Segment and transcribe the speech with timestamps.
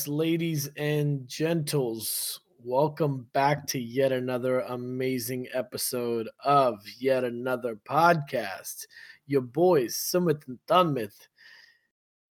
[0.00, 2.40] Yes, ladies and gentles.
[2.64, 8.86] Welcome back to yet another amazing episode of yet another podcast.
[9.26, 11.28] Your boys, Sumit and Tanmith,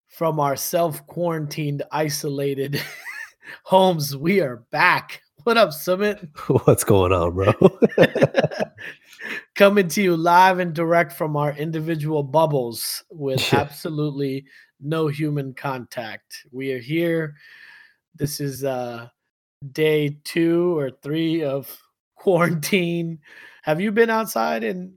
[0.08, 2.82] from our self quarantined, isolated
[3.64, 4.18] homes.
[4.18, 5.22] We are back.
[5.44, 6.28] What up, Sumit?
[6.66, 7.54] What's going on, bro?
[9.56, 14.46] Coming to you live and direct from our individual bubbles with absolutely
[14.82, 16.46] no human contact.
[16.52, 17.36] We are here.
[18.16, 19.08] This is uh
[19.72, 21.76] day two or three of
[22.16, 23.20] quarantine.
[23.64, 24.94] Have you been outside in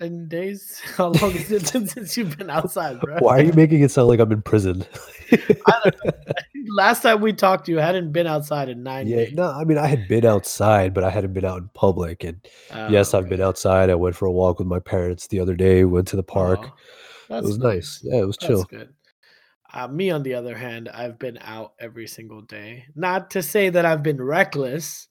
[0.00, 0.80] in days?
[0.96, 3.18] How long has it been since you've been outside, bro?
[3.18, 4.84] Why are you making it sound like I'm in prison?
[6.76, 9.34] Last time we talked, you hadn't been outside in nine yeah, days.
[9.34, 12.24] no, I mean I had been outside, but I hadn't been out in public.
[12.24, 13.90] And Oh, yes, I've been outside.
[13.90, 15.84] I went for a walk with my parents the other day.
[15.84, 16.60] Went to the park.
[17.30, 18.00] Aw, it was nice.
[18.02, 18.64] Yeah, it was That's chill.
[18.64, 18.92] good.
[19.72, 22.86] Uh, me, on the other hand, I've been out every single day.
[22.96, 25.08] Not to say that I've been reckless,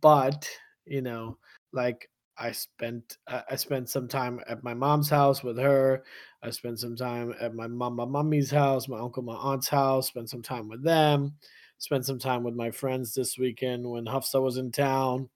[0.00, 0.48] but
[0.86, 1.38] you know,
[1.72, 6.04] like I spent I spent some time at my mom's house with her.
[6.42, 10.08] I spent some time at my mom, my mummy's house, my uncle, my aunt's house.
[10.08, 11.34] Spent some time with them.
[11.78, 15.28] Spent some time with my friends this weekend when Hafsa was in town.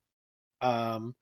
[0.62, 1.14] Um,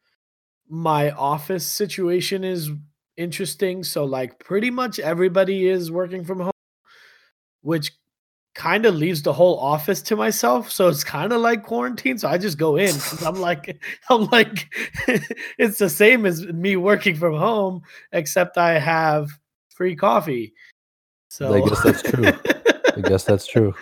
[0.69, 2.71] my office situation is
[3.17, 3.85] interesting.
[3.85, 6.53] So, like, pretty much everybody is working from home,
[7.67, 7.93] which
[8.55, 10.71] kind of leaves the whole office to myself.
[10.71, 12.17] So it's kind of like quarantine.
[12.17, 14.73] So I just go in 'cause I'm like, I'm like,
[15.59, 19.29] it's the same as me working from home, except I have
[19.75, 20.55] free coffee.
[21.29, 22.33] So I guess that's true.
[22.97, 23.75] I guess that's true.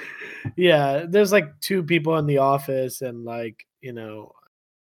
[0.57, 4.33] yeah, there's like two people in the office, and like, you know,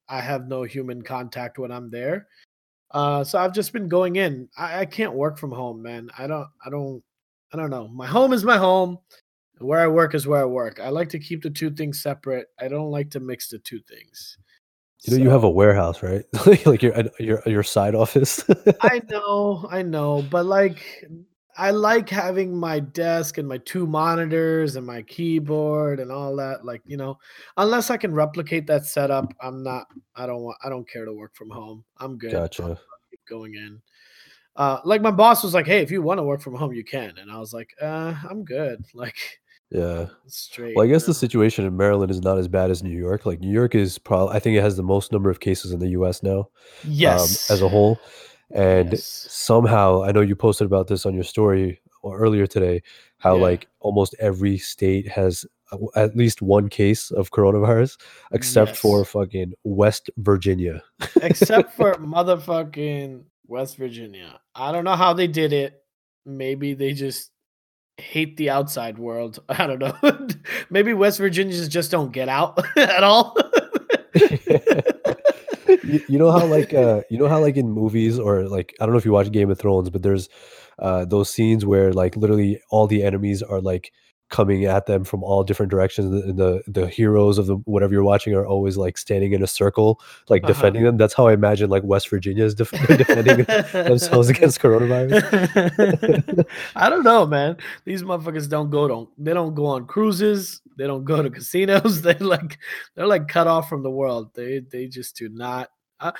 [0.07, 2.27] I have no human contact when I'm there.
[2.91, 4.47] Uh, so I've just been going in.
[4.57, 6.09] I, I can't work from home, man.
[6.17, 7.03] I don't, I don't,
[7.53, 7.87] I don't know.
[7.87, 8.99] My home is my home.
[9.59, 10.81] Where I work is where I work.
[10.81, 12.47] I like to keep the two things separate.
[12.59, 14.37] I don't like to mix the two things.
[15.03, 16.25] You know, you have a warehouse, right?
[16.65, 18.43] like your your your side office.
[18.81, 21.05] I know, I know, but like
[21.57, 26.65] I like having my desk and my two monitors and my keyboard and all that.
[26.65, 27.17] Like, you know,
[27.55, 29.85] unless I can replicate that setup, I'm not
[30.15, 31.85] I don't want I don't care to work from home.
[31.99, 32.31] I'm good.
[32.31, 32.79] Gotcha.
[33.09, 33.81] keep going in.
[34.55, 36.83] Uh like my boss was like, Hey, if you want to work from home, you
[36.83, 37.17] can.
[37.17, 38.85] And I was like, uh, I'm good.
[38.93, 39.17] Like
[39.71, 40.07] Yeah.
[40.27, 40.75] straight.
[40.75, 43.25] Well, I guess the uh, situation in Maryland is not as bad as New York.
[43.25, 45.79] Like New York is probably, I think it has the most number of cases in
[45.79, 46.21] the U.S.
[46.23, 46.49] now,
[47.07, 47.99] um, as a whole.
[48.51, 49.25] And Yes.
[49.29, 52.83] somehow, I know you posted about this on your story or earlier today,
[53.17, 53.41] how Yeah.
[53.41, 55.45] like almost every state has
[55.95, 57.97] at least one case of coronavirus,
[58.31, 60.83] except for fucking West Virginia.
[61.23, 64.39] except for motherfucking West Virginia.
[64.53, 65.81] I don't know how they did it.
[66.25, 67.31] Maybe they just
[67.97, 69.39] hate the outside world.
[69.49, 69.95] I don't know.
[70.69, 73.37] Maybe West Virginians just don't get out at all.
[75.83, 78.85] you, you know how like uh you know how like in movies or like I
[78.85, 80.29] don't know if you watch Game of Thrones, but there's
[80.79, 83.91] uh those scenes where like literally all the enemies are like
[84.29, 88.03] coming at them from all different directions and the the heroes of the whatever you're
[88.03, 90.51] watching are always like standing in a circle like Uh-huh.
[90.53, 93.43] defending them that's how i imagine like west virginia is def- defending
[93.73, 97.57] themselves against coronavirus I don't know, man.
[97.85, 100.61] These motherfuckers don't go to they don't go on cruises.
[100.77, 102.01] They don't go to casinos.
[102.01, 102.57] They like
[102.95, 104.31] they're like cut off from the world.
[104.33, 105.69] They they just do not.
[105.99, 106.11] Uh,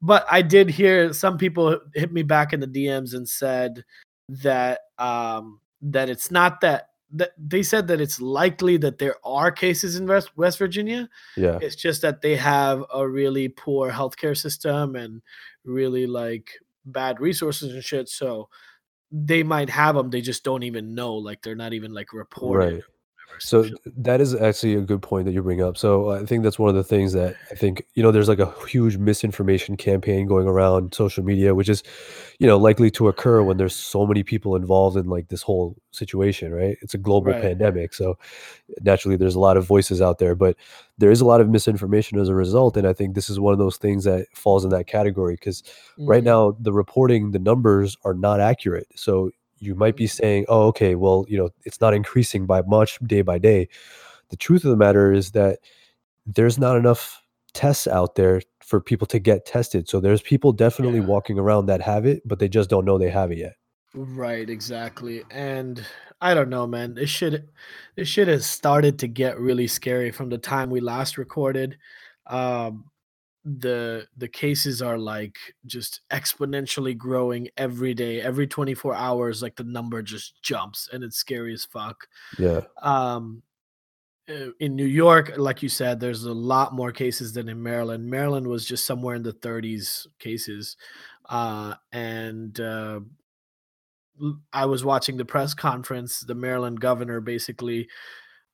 [0.00, 3.84] but I did hear some people hit me back in the DMs and said
[4.28, 9.50] that um that it's not that that they said that it's likely that there are
[9.50, 11.08] cases in West, West Virginia.
[11.36, 15.22] yeah It's just that they have a really poor healthcare system and
[15.64, 16.50] really like
[16.84, 18.08] bad resources and shit.
[18.08, 18.48] So
[19.10, 20.10] they might have them.
[20.10, 21.14] They just don't even know.
[21.14, 22.74] Like they're not even like reported.
[22.74, 22.84] right
[23.38, 23.84] So some shit.
[23.84, 25.76] th- that is actually a good point that you bring up.
[25.76, 28.38] So I think that's one of the things that I think, you know, there's like
[28.38, 31.82] a huge misinformation campaign going around social media, which is,
[32.38, 35.76] you know, likely to occur when there's so many people involved in like this whole
[35.92, 36.76] situation, right?
[36.82, 37.42] It's a global Right.
[37.42, 37.94] pandemic.
[37.94, 38.16] So
[38.82, 40.56] naturally there's a lot of voices out there, but
[40.98, 42.76] there is a lot of misinformation as a result.
[42.76, 45.62] And I think this is one of those things that falls in that category because
[45.98, 46.26] right Mhm.
[46.26, 49.30] now the reporting the numbers are not accurate so
[49.64, 53.22] you might be saying oh okay well you know it's not increasing by much day
[53.22, 53.68] by day
[54.30, 55.58] the truth of the matter is that
[56.26, 57.22] there's not enough
[57.52, 61.06] tests out there for people to get tested so there's people definitely Yeah.
[61.06, 63.54] walking around that have it but they just don't know they have it yet
[63.96, 65.22] Right, exactly.
[65.30, 65.86] And
[66.20, 66.94] I don't know, man.
[66.94, 67.48] This shit
[67.94, 71.78] this shit has started to get really scary from the time we last recorded.
[72.26, 72.86] Um
[73.44, 75.36] the the cases are like
[75.66, 81.18] just exponentially growing every day every 24 hours like the number just jumps and it's
[81.18, 82.08] scary as fuck
[82.38, 82.62] Yeah.
[82.82, 83.42] um
[84.26, 88.08] uh, in New York, like you said, there's a lot more cases than in Maryland.
[88.08, 90.78] Maryland was just somewhere in the 30s cases.
[91.28, 93.00] Uh, and uh,
[94.52, 96.20] I was watching the press conference.
[96.20, 97.88] The Maryland governor basically,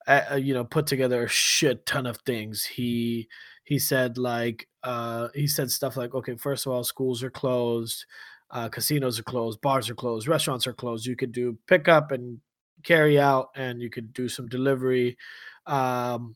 [0.06, 2.64] uh, uh, you know, put together a shit ton of things.
[2.64, 3.28] He
[3.70, 8.04] he said like uh, he said stuff like, okay, first of all, schools are closed,
[8.50, 11.06] uh, casinos are closed, bars are closed, restaurants are closed.
[11.06, 12.40] You could do pickup and
[12.82, 15.16] carry out, and you could do some delivery.
[15.66, 16.34] Um,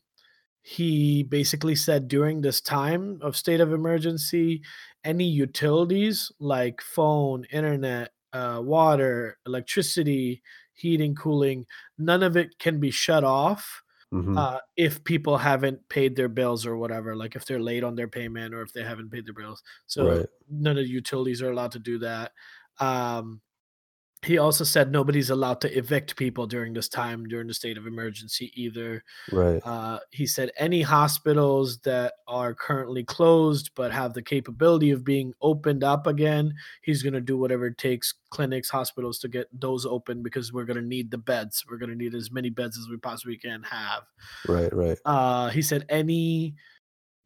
[0.61, 4.61] he basically said during this time of state of emergency,
[5.03, 10.41] any utilities like phone, internet, uh, water, electricity,
[10.73, 11.65] heating, cooling,
[11.97, 16.65] none of it can be shut off hmm uh, if people haven't paid their bills
[16.65, 19.33] or whatever, like if they're late on their payment or if they haven't paid their
[19.33, 19.63] bills.
[19.87, 20.29] So Right.
[20.49, 22.33] none of the utilities are allowed to do that.
[22.79, 23.41] Um,
[24.25, 27.85] he also said nobody's allowed to evict people during this time during the state of
[27.85, 29.03] emergency either.
[29.31, 29.61] Right.
[29.63, 35.33] Uh, he said any hospitals that are currently closed but have the capability of being
[35.41, 39.85] opened up again, he's going to do whatever it takes, clinics, hospitals, to get those
[39.85, 41.63] open because we're going to need the beds.
[41.69, 44.03] We're going to need as many beds as we possibly can have.
[44.47, 44.73] Right.
[44.73, 44.97] Right.
[45.05, 46.55] Uh, he said any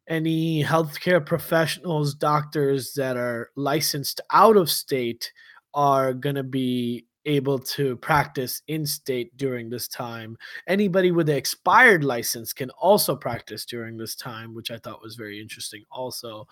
[0.08, 5.32] any healthcare professionals, doctors that are licensed out of state
[5.74, 10.38] are going to be able to practice in state during this time.
[10.66, 15.16] Anybody with an expired license can also practice during this time, which I thought was
[15.16, 16.46] very interesting also.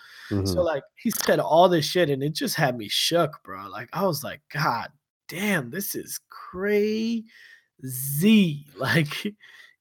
[0.44, 3.68] So hmm like he said all this shit and it just had me shook, bro.
[3.68, 4.90] Like I was like, God
[5.26, 7.24] damn, this is crazy.
[8.76, 9.26] Like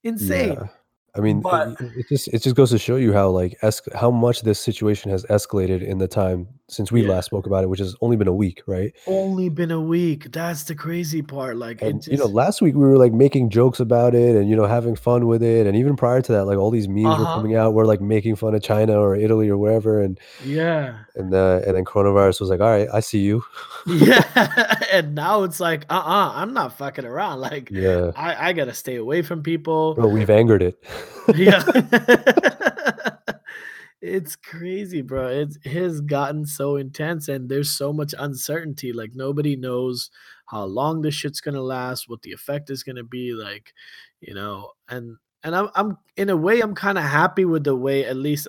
[0.04, 0.60] insane.
[0.60, 0.70] Yeah.
[1.18, 3.94] I mean, But it, it just it just goes to show you how like esc-
[3.94, 7.12] how much this situation has escalated in the time since we yeah.
[7.12, 8.94] last spoke about it, which has only been a week, right?
[9.08, 10.32] Only been a week.
[10.32, 11.58] That's the crazy part.
[11.58, 14.56] Like And you know, last week we were like making jokes about it and you
[14.56, 17.24] know having fun with it, and even prior to that, like all these memes were
[17.24, 17.36] uh-huh.
[17.36, 21.00] coming out, were like making fun of China or Italy or wherever, and Yeah.
[21.16, 23.44] and uh, and then coronavirus was like, all right, I see you.
[23.86, 24.24] Yeah.
[24.92, 27.40] and now it's like, uh-uh, I'm not fucking around.
[27.40, 29.96] Like Yeah, I, I gotta stay away from people.
[29.96, 30.84] bro, we've angered it.
[31.34, 31.64] Yeah.
[34.02, 35.28] it's crazy, bro.
[35.28, 38.94] It's it has gotten so intense and there's so much uncertainty.
[38.94, 40.10] Like nobody knows
[40.48, 43.74] how long this shit's gonna last, what the effect is gonna be, like,
[44.22, 47.76] you know, and and I'm I'm in a way I'm kind of happy with the
[47.76, 48.48] way at least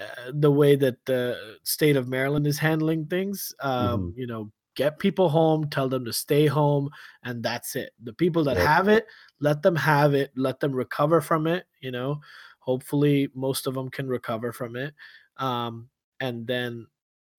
[0.00, 3.52] uh, the way that the state of Maryland is handling things.
[3.60, 6.90] Um, hmm you know, get people home, tell them to stay home,
[7.22, 7.90] and that's it.
[8.02, 9.06] The people that have it,
[9.40, 11.64] let them have it, let them recover from it.
[11.80, 12.20] You know,
[12.58, 14.94] hopefully most of them can recover from it.
[15.36, 15.88] Um,
[16.20, 16.86] and then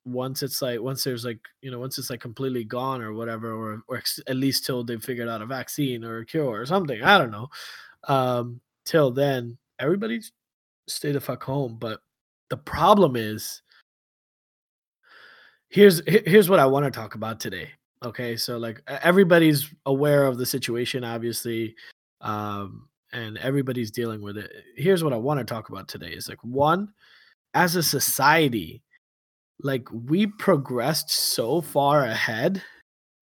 [0.05, 3.51] once it's like once there's like you know once it's like completely gone or whatever
[3.51, 6.63] or or ex- at least till they've figured out a vaccine or a cure or
[6.63, 7.47] something i don't know
[8.07, 10.21] um till then everybody
[10.87, 12.01] stay the fuck home but
[12.49, 13.63] the problem is
[15.69, 17.69] here's here's what I want to talk about today.
[18.05, 21.75] Okay, so like everybody's aware of the situation, obviously,
[22.21, 24.51] um, and everybody's dealing with it.
[24.75, 26.93] Here's what I want to talk about today: is like one,
[27.55, 28.83] as a society,
[29.59, 32.61] like we progressed so far ahead,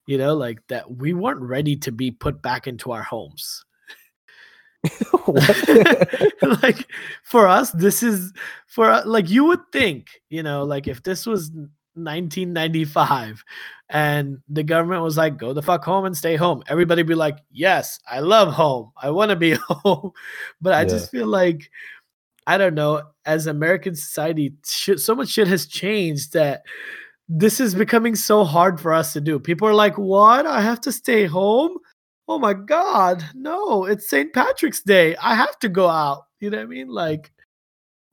[0.06, 3.64] you know, like that we weren't ready to be put back into our homes.
[6.62, 6.86] Like
[7.22, 8.32] for us this is
[8.66, 11.50] for like you would think you know like if this was
[11.96, 13.44] 1995
[13.90, 17.38] and the government was like go the fuck home and stay home everybody be like
[17.50, 20.10] yes i love home i want to be home
[20.60, 20.88] but i Yeah.
[20.88, 21.70] just feel like
[22.46, 26.62] i don't know as american society shit, so much shit has changed that
[27.28, 30.80] this is becoming so hard for us to do people are like what i have
[30.80, 31.76] to stay home
[32.28, 36.56] oh my god no it's st patrick's day i have to go out you know
[36.58, 37.30] what i mean like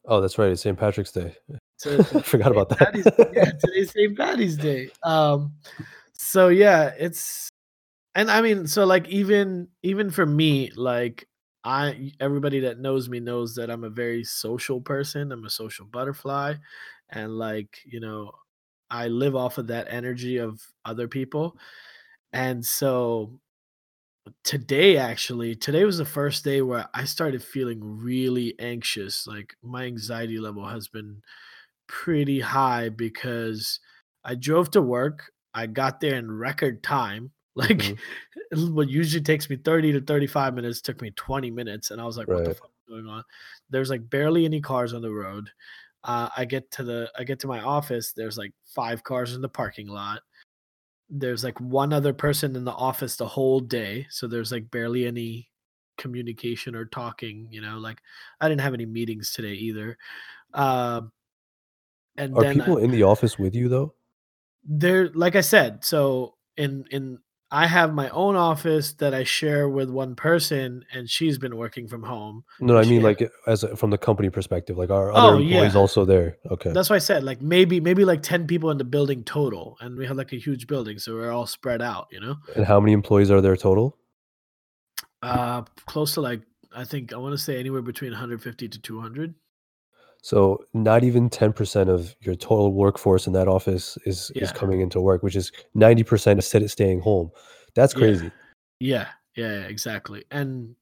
[0.06, 0.50] Oh, that's right.
[0.50, 0.76] It's St.
[0.76, 1.36] Patrick's Day.
[1.82, 3.60] To, forgot about Patty's, yeah, that.
[3.60, 4.18] today's St.
[4.18, 4.90] Patty's Day.
[5.04, 5.54] Um,
[6.14, 7.50] so yeah, it's
[8.16, 11.28] and I mean, so like even even for me, like
[11.64, 15.32] I everybody that knows me knows that I'm a very social person.
[15.32, 16.56] I'm a social butterfly,
[17.10, 18.32] and like you know,
[18.90, 21.58] I live off of that energy of other people.
[22.34, 23.40] And so
[24.44, 29.86] today actually today was the first day where i started feeling really anxious like my
[29.86, 31.22] anxiety level has been
[31.92, 33.80] pretty high because
[34.24, 37.96] i drove to work i got there in record time like hmm
[38.54, 42.18] what usually takes me 30 to 35 minutes took me 20 minutes and i was
[42.18, 43.24] like what the fuck is going on
[43.70, 45.50] there's like barely any cars on the road
[46.06, 48.14] Uh, I get to the I get to my office.
[48.14, 50.22] There's like five cars in the parking lot.
[51.10, 55.06] There's like one other person in the office the whole day, so there's like barely
[55.08, 55.50] any
[55.98, 57.48] communication or talking.
[57.52, 58.00] You know, like
[58.40, 59.98] I didn't have any meetings today either.
[60.54, 61.12] Um,
[62.22, 63.94] and Are then I, people in the office with you though?
[64.63, 67.20] there, like I said, so in in
[67.54, 71.88] I have my own office that I share with one person, and she's been working
[71.88, 75.34] from home, No, I mean like as a, from the company perspective, like our other
[75.34, 76.38] Oh employees yeah, also there?
[76.50, 76.70] Okay.
[76.74, 79.98] that's why I said like maybe maybe like ten people in the building total, and
[79.98, 82.08] we have like a huge building, so we're all spread out.
[82.12, 83.98] You know, And how many employees are there total?
[85.22, 86.42] uh, close to like
[86.74, 89.36] I think I want to say anywhere between 150 to 200.
[90.22, 95.01] So not even 10% of your total workforce in that office is is coming into
[95.01, 97.32] work, which is 90% is sit- staying home.
[97.74, 98.32] That's crazy.
[98.80, 100.24] yeah, yeah, yeah, exactly.
[100.30, 100.75] And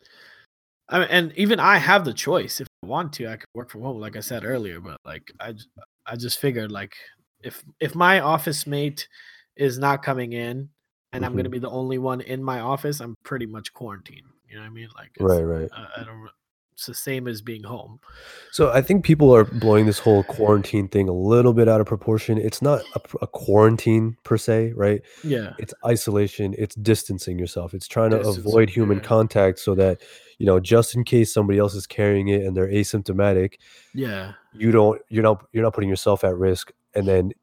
[0.90, 3.70] I mean, and even I have the choice if I want to, I could work
[3.70, 4.80] from home, like I said earlier.
[4.82, 5.54] But like I
[6.06, 6.96] I just figured like
[7.42, 9.08] if if my office mate
[9.56, 10.70] is not coming in,
[11.14, 14.28] and I'm gonna hmm be the only one in my office, I'm pretty much quarantined.
[14.50, 14.90] You know what I mean?
[14.96, 15.70] Like Right, right.
[15.72, 16.30] I, I don't.
[16.80, 18.00] It's the same as being home.
[18.54, 21.88] So I think people are blowing this whole quarantine thing a little bit out of
[21.88, 22.38] proportion.
[22.38, 25.02] It's not a, a quarantine per se, right?
[25.22, 27.74] Yeah, It's isolation, it's distancing yourself.
[27.74, 28.46] It's trying to distancing.
[28.50, 30.02] avoid human Yeah, contact so that,
[30.38, 33.56] you know, just in case somebody else is carrying it and they're asymptomatic,
[33.94, 37.34] yeah, you don't you're not you're not putting yourself at risk and then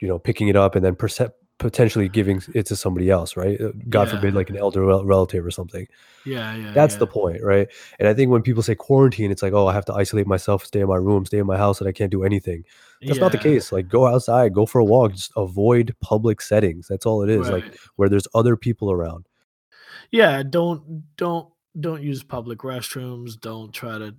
[0.00, 1.30] you know, picking it up and then perce-
[1.60, 3.60] potentially giving it to somebody else, right?
[3.60, 5.86] Uh, God yeah, forbid, like an elder rel- relative or something.
[6.24, 7.68] yeah, yeah, That's the point, right?
[8.00, 10.64] And I think when people say quarantine, it's like, oh, I have to isolate myself,
[10.64, 12.64] stay in my room, stay in my house, and I can't do anything.
[13.02, 13.72] That's not the case.
[13.72, 16.88] Like, go outside, go for a walk, just avoid public settings.
[16.88, 17.48] That's all it is.
[17.48, 19.26] Like, where there's other people around.
[20.10, 21.48] Yeah, don't don't
[21.78, 23.38] don't use public restrooms.
[23.40, 24.14] Don't try to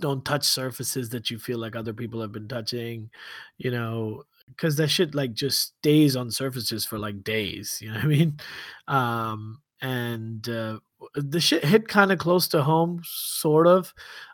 [0.00, 3.10] don't touch surfaces that you feel like other people have been touching,
[3.58, 7.78] you know, because that shit like just stays on surfaces for like days.
[7.80, 8.40] You know what I mean?
[8.88, 10.78] Um, and uh,
[11.14, 13.92] the shit hit kind of close to home, sort of.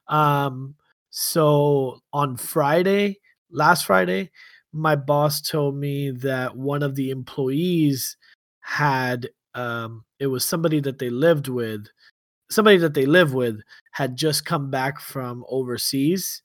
[0.08, 0.74] Um,
[1.10, 3.18] so on Friday,
[3.50, 4.30] last Friday,
[4.72, 8.16] my boss told me that one of the employees
[8.60, 11.86] had um it was somebody that they lived with
[12.48, 16.40] somebody that they live with had just come back from overseas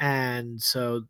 [0.00, 1.02] and so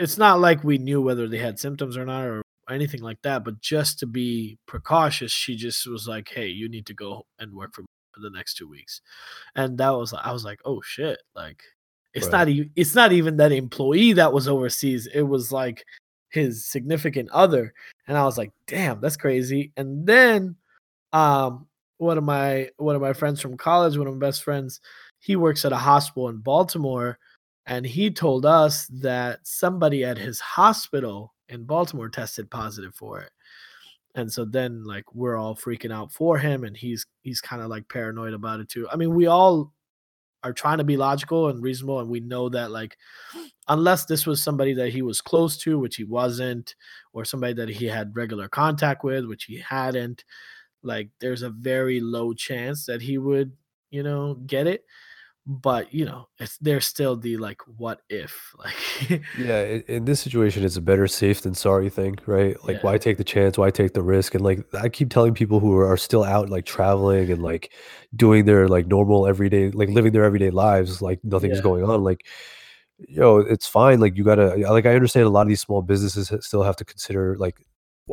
[0.00, 3.44] it's not like we knew whether they had symptoms or not or anything like that
[3.44, 7.52] but just to be precautious she just was like hey you need to go and
[7.52, 9.02] work for, for the next two weeks.
[9.54, 11.18] And that was i was like oh shit.
[11.34, 11.62] Like
[12.14, 12.32] it's Right.
[12.32, 15.84] not even it's not even that employee that was overseas it was like
[16.30, 17.74] his significant other.
[18.08, 19.72] And i was like damn that's crazy.
[19.76, 20.56] And then
[21.12, 21.66] um
[21.98, 24.80] one of my one of my friends from college one of my best friends
[25.18, 27.18] he works at a hospital in baltimore
[27.66, 33.30] and he told us that somebody at his hospital in baltimore tested positive for it.
[34.14, 37.68] And so then like we're all freaking out for him and he's he's kind of
[37.68, 38.88] like paranoid about it too.
[38.90, 39.72] I mean we all
[40.42, 42.96] are trying to be logical and reasonable and we know that like
[43.68, 46.74] unless this was somebody that he was close to which he wasn't
[47.12, 50.24] or somebody that he had regular contact with which he hadn't
[50.82, 53.52] like there's a very low chance that he would
[53.90, 54.84] you know get it
[55.46, 60.20] but you know it's there's still the like what if like Yeah, in, in this
[60.20, 62.56] situation, it's a better safe than sorry thing, right?
[62.64, 63.56] Like, yeah why take the chance?
[63.56, 64.34] Why take the risk?
[64.34, 67.72] And like, I keep telling people who are, are still out, like traveling and like
[68.16, 72.02] doing their like normal everyday, like living their everyday lives, like nothing's yeah going on.
[72.02, 72.26] Like,
[73.08, 74.00] yo, it's fine.
[74.00, 76.84] Like, you gotta, like, I understand a lot of these small businesses still have to
[76.84, 77.64] consider, like,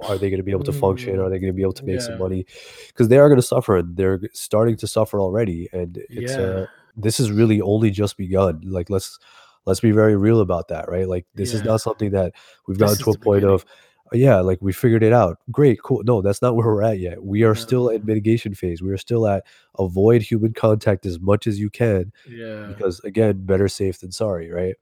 [0.03, 1.19] are they going to be able to function?
[1.19, 2.46] Are mm, they going to be able to make some money?
[2.88, 5.69] Because they are going to suffer, and they're starting to suffer already.
[5.74, 8.61] And it's yeah uh, this is really only just begun.
[8.65, 9.19] Like, let's
[9.65, 11.07] let's be very real about that, right?
[11.07, 12.33] Like, this is not something that
[12.67, 13.65] we've gotten this to a point beginning of,
[14.13, 15.37] "Oh, yeah, like we figured it out.
[15.51, 16.03] Great, cool.
[16.03, 17.23] No, that's not where we're at yet.
[17.23, 18.81] We are no still in mitigation phase.
[18.81, 19.43] We are still at
[19.77, 24.49] avoid human contact as much as you can, yeah because again, better safe than sorry,
[24.51, 24.75] right?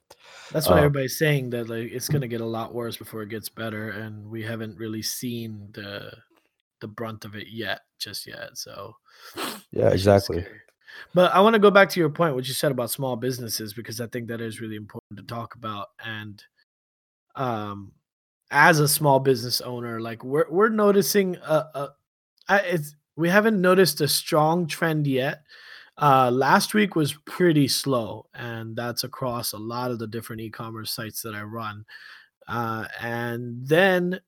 [0.51, 3.29] That's what Um, everybody's saying that like it's gonna get a lot worse before it
[3.29, 6.13] gets better, and we haven't really seen the
[6.81, 8.57] the brunt of it yet, just yet.
[8.57, 8.95] So
[9.35, 10.41] yeah, that shit is exactly.
[10.41, 10.59] scary.
[11.13, 13.73] But I want to go back to your point, what you said about small businesses,
[13.73, 15.89] because I think that is really important to talk about.
[16.03, 16.43] And
[17.35, 17.91] um,
[18.51, 21.89] as a small business owner, like we're we're noticing a,
[22.49, 25.41] it's we haven't noticed a strong trend yet.
[25.97, 30.91] Uh, last week was pretty slow, and that's across a lot of the different e-commerce
[30.91, 31.85] sites that I run.
[32.47, 34.19] Uh, and then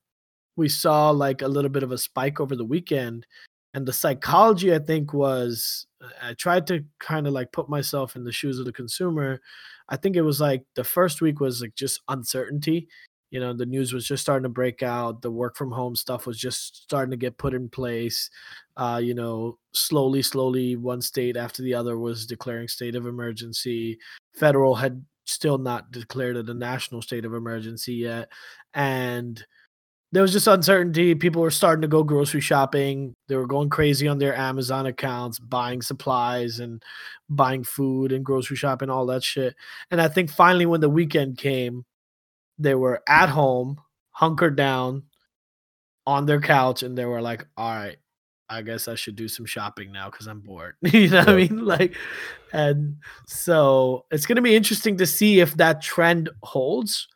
[0.56, 3.26] we saw like a little bit of a spike over the weekend,
[3.74, 5.86] and the psychology i think was
[6.22, 9.40] i tried to kind of like put myself in the shoes of the consumer.
[9.88, 12.88] I think it was like the first week was like just uncertainty.
[13.30, 15.22] You know the news was just starting to break out.
[15.22, 18.30] The work from home stuff was just starting to get put in place.
[18.76, 23.98] Uh, you know slowly slowly one state after the other was declaring state of emergency.
[24.34, 28.30] Federal had still not declared it a national state of emergency yet.
[28.74, 29.44] And
[30.10, 34.08] there was just uncertainty people were starting to go grocery shopping they were going crazy
[34.08, 36.82] on their amazon accounts buying supplies and
[37.28, 39.54] buying food and grocery shopping all that shit
[39.90, 41.84] and i think finally when the weekend came
[42.58, 45.04] they were at home, hunkered down
[46.06, 47.96] on their couch, and they were like, all right,
[48.48, 50.74] I guess I should do some shopping now because I'm bored.
[50.82, 51.64] you know what I mean?
[51.64, 51.94] Like,
[52.52, 52.96] and
[53.26, 57.08] so it's going to be interesting to see if that trend holds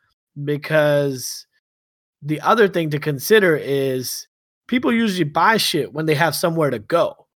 [0.43, 1.45] because
[2.23, 4.27] the other thing to consider is
[4.67, 7.27] people usually buy shit when they have somewhere to go.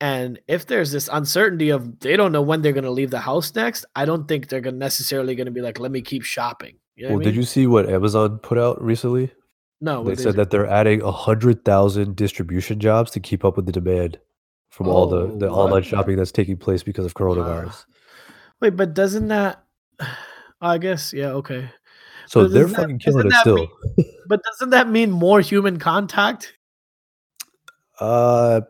[0.00, 3.20] And if there's this uncertainty of they don't know when they're going to leave the
[3.20, 6.22] house next, I don't think they're gonna necessarily going to be like, let me keep
[6.22, 6.76] shopping.
[6.96, 9.32] You know Well, I did you see what Amazon put out recently?
[9.80, 10.36] No, They said it?
[10.36, 14.18] that they're adding 100,000 distribution jobs to keep up with the demand
[14.70, 15.58] from all the Oh, the what?
[15.58, 17.84] online shopping that's taking place because of coronavirus.
[18.60, 19.62] Wait, but doesn't that?
[20.60, 21.70] I guess yeah, okay.
[22.26, 23.68] So But they're doesn't that fucking killing it that mean?
[23.68, 23.68] still.
[24.26, 26.54] But doesn't that mean more human contact?
[28.00, 28.60] Uh,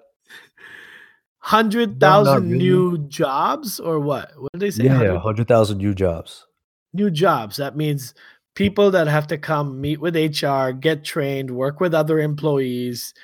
[1.39, 2.59] Hundred no, really.
[2.59, 4.33] new jobs or what?
[4.37, 4.85] What did they say?
[4.85, 6.47] Yeah, yeah, Hundred 100,000 new jobs.
[6.93, 7.57] new jobs.
[7.57, 8.15] That means
[8.55, 13.15] people that have to come meet with HR, get trained, work with other employees.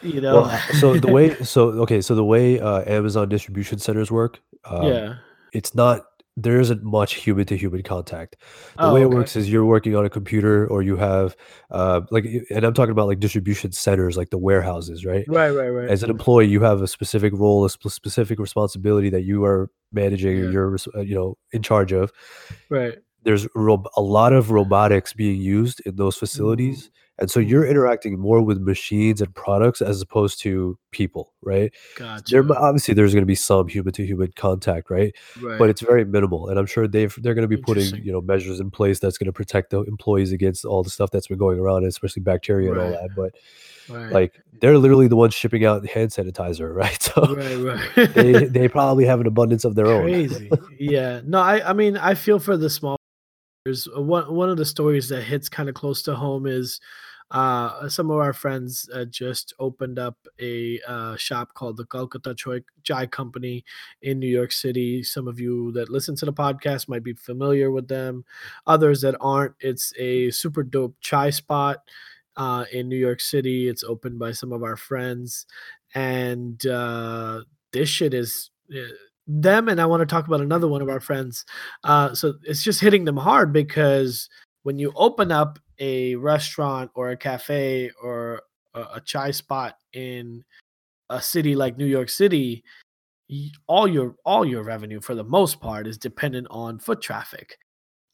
[0.00, 0.42] You know.
[0.42, 4.86] Well, so the way so okay, so the way uh, Amazon distribution centers work, um,
[4.86, 5.14] yeah.
[5.52, 8.36] it's not there isn't much human to human contact.
[8.80, 9.14] The Oh, way it okay.
[9.14, 11.36] works is you're working on a computer or you have
[11.70, 15.24] uh like and I'm talking about like distribution centers like the warehouses, right?
[15.28, 15.88] Right, right, right.
[15.88, 19.70] As an employee, you have a specific role, a sp- specific responsibility that you are
[19.92, 20.50] managing or Yeah.
[20.50, 22.10] you're uh, you know in charge of.
[22.68, 22.98] Right.
[23.22, 27.64] There's rob- a lot of robotics being used in those Mm, facilities, and so you're
[27.64, 27.70] mm.
[27.70, 31.72] interacting more with machines and products as opposed to people, right?
[31.98, 32.58] There Gotcha.
[32.58, 35.14] obviously there's going to be some human to human contact, right?
[35.42, 35.58] right?
[35.58, 38.20] but it's very minimal and i'm sure they've they're going to be putting you know
[38.20, 41.38] measures in place that's going to protect the employees against all the stuff that's been
[41.38, 43.32] going around especially bacteria and all that but
[43.86, 44.10] Right.
[44.12, 47.56] like they're literally the ones shipping out hand sanitizer right so right,
[47.96, 48.14] right.
[48.14, 50.50] they they probably have an abundance of their own Crazy.
[50.78, 51.20] yeah.
[51.26, 52.96] No, I I mean I feel for the small
[53.64, 56.80] there's one one of the stories that hits kind of close to home is
[57.30, 62.34] uh some of our friends uh, just opened up a uh, shop called the Calcutta
[62.34, 63.64] Chai, Chai Company
[64.02, 65.02] in New York City.
[65.02, 68.26] Some of you that listen to the podcast might be familiar with them.
[68.66, 71.78] Others that aren't, it's a super dope chai spot
[72.36, 73.68] uh, in New York City.
[73.68, 75.46] It's opened by some of our friends,
[75.94, 77.40] and uh,
[77.72, 78.82] this shit is uh,
[79.26, 79.68] them.
[79.68, 81.44] And I want to talk about another one of our friends.
[81.82, 84.28] Uh, so it's just hitting them hard because
[84.62, 88.42] when you open up a restaurant or a cafe or
[88.74, 90.44] a, a chai spot in
[91.10, 92.64] a city like New York City,
[93.66, 97.56] all your all your revenue for the most part is dependent on foot traffic.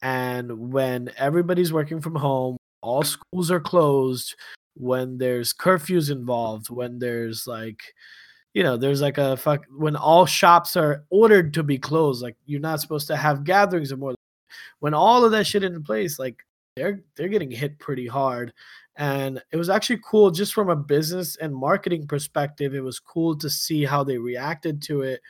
[0.01, 4.35] And when everybody's working from home, all schools are closed,
[4.75, 7.81] when there's curfews involved, when there's like
[8.53, 12.35] you know, there's like a fuck when all shops are ordered to be closed, like
[12.45, 14.15] you're not supposed to have gatherings or more.
[14.79, 16.43] When all of that shit in place, like
[16.75, 18.53] they're they're getting hit pretty hard.
[18.97, 22.75] And it was actually cool just from a business and marketing perspective.
[22.75, 25.21] It was cool to see how they reacted to it.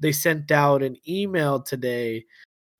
[0.00, 2.24] They sent out an email today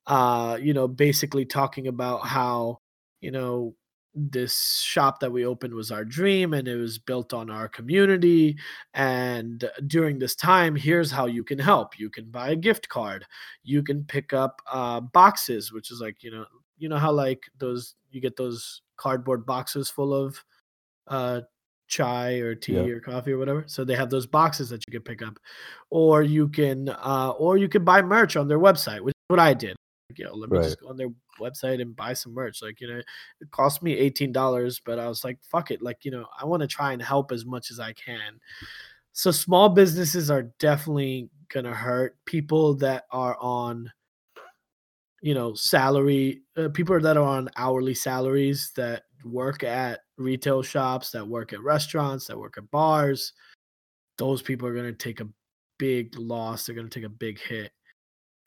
[0.09, 2.81] uh, you know, basically talking about how,
[3.21, 3.75] you know,
[4.15, 8.57] this shop that we opened was our dream and it was built on our community.
[8.95, 11.99] And during this time, here's how you can help.
[11.99, 13.25] You can buy a gift card.
[13.63, 16.47] You can pick up uh, boxes, which is like, you know,
[16.79, 20.43] you know how like those you get those cardboard boxes full of
[21.09, 21.41] uh
[21.89, 23.65] chai or tea yeah or coffee or whatever.
[23.67, 25.39] So they have those boxes that you can pick up.
[25.91, 29.41] Or you can uh or you can buy merch on their website, which is what
[29.41, 29.77] I did.
[30.17, 32.63] Yo, let me right just go on their website and buy some merch.
[32.63, 35.83] Like, you know, it cost me $18, but I was like, fuck it.
[35.83, 38.41] Like, you know, I want to try and help as much as I can.
[39.13, 42.17] So small businesses are definitely gonna hurt.
[42.25, 43.91] People that are on,
[45.21, 51.11] you know, salary, uh, people that are on hourly salaries that work at retail shops,
[51.11, 53.33] that work at restaurants, that work at bars,
[54.17, 55.29] those people are gonna take a
[55.79, 56.65] big loss.
[56.67, 57.73] They're gonna take a big hit.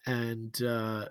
[0.06, 1.10] And uh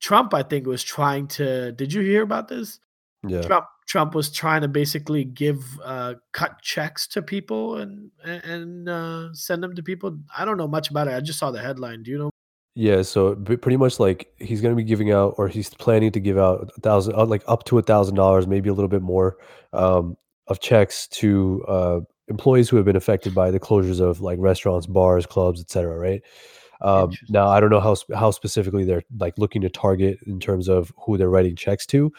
[0.00, 1.72] Trump, I think, was trying to.
[1.72, 2.80] Did you hear about this?
[3.26, 3.42] Yeah.
[3.42, 9.34] Trump Trump was trying to basically give uh, cut checks to people and and uh,
[9.34, 10.16] send them to people.
[10.36, 11.14] I don't know much about it.
[11.14, 12.02] I just saw the headline.
[12.02, 12.30] Do you know?
[12.76, 16.20] Yeah, so pretty much like he's going to be giving out, or he's planning to
[16.20, 19.02] give out a thousand, uh, like up to a thousand dollars, maybe a little bit
[19.02, 19.38] more,
[19.72, 24.38] um, of checks to uh, employees who have been affected by the closures of like
[24.38, 25.98] restaurants, bars, clubs, etc.
[25.98, 26.22] Right?
[26.80, 30.68] Um, now, I don't know how how specifically they're like looking to target in terms
[30.68, 32.12] of who they're writing checks to,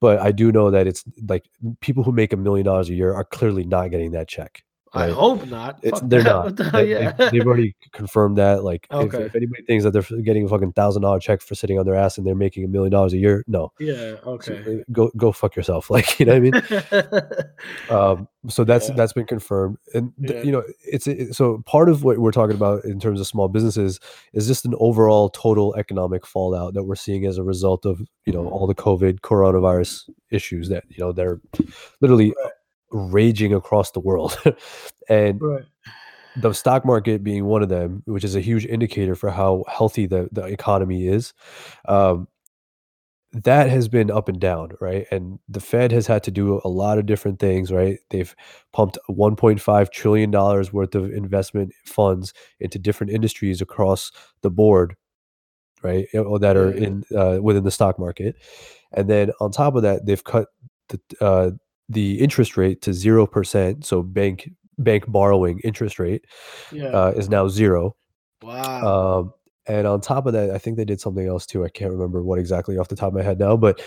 [0.00, 1.44] but I do know that it's like
[1.80, 4.64] people who make a million dollars a year are clearly not getting that check.
[4.92, 5.78] I hope not.
[5.82, 6.56] It's they're not.
[6.56, 6.64] The?
[6.64, 7.12] They, Yeah.
[7.12, 8.64] they've, they've already confirmed that.
[8.64, 9.22] Like, if, Okay.
[9.24, 11.94] if anybody thinks that they're getting a fucking thousand dollar check for sitting on their
[11.94, 13.70] ass and they're making a million dollars a year, no.
[13.78, 14.16] yeah.
[14.26, 14.80] Okay.
[14.80, 15.90] uh, go go fuck yourself.
[15.90, 17.22] Like, you know what I mean?
[17.90, 18.94] Um, so that's Yeah.
[18.94, 20.42] that's been confirmed, and th- Yeah.
[20.42, 23.48] you know, it's it, so part of what we're talking about in terms of small
[23.48, 24.00] businesses
[24.32, 28.32] is just an overall total economic fallout that we're seeing as a result of you
[28.32, 31.38] know all the COVID coronavirus issues that you know they're
[32.00, 32.52] literally Right.
[32.90, 34.36] Raging across the world,
[35.08, 35.64] and right.
[36.36, 40.06] the stock market being one of them, which is a huge indicator for how healthy
[40.06, 41.32] the, the economy is,
[41.88, 42.28] um,
[43.32, 45.06] that has been up and down, right?
[45.10, 47.98] And the Fed has had to do a lot of different things, right?
[48.10, 48.34] They've
[48.72, 54.10] pumped $1.5 trillion worth of investment funds into different industries across
[54.42, 54.96] the board,
[55.82, 56.08] right?
[56.12, 58.34] That are in uh, within the stock market.
[58.92, 60.48] And then on top of that, they've cut
[60.88, 61.50] the uh,
[61.90, 63.84] the interest rate to zero percent.
[63.84, 64.48] So bank
[64.78, 66.24] bank borrowing interest rate
[66.72, 66.86] Yeah.
[66.86, 67.96] uh, is now zero.
[68.42, 69.18] wow.
[69.20, 69.32] Um,
[69.66, 71.64] and on top of that, I think they did something else too.
[71.64, 73.80] I can't remember what exactly off the top of my head now, but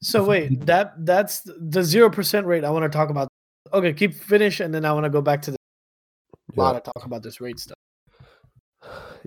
[0.00, 2.64] so wait, that that's the zero percent rate.
[2.64, 3.28] I want to talk about.
[3.72, 5.56] Okay, keep finish, and then I want to go back to the
[6.54, 7.78] yeah, lot of talk about this rate stuff.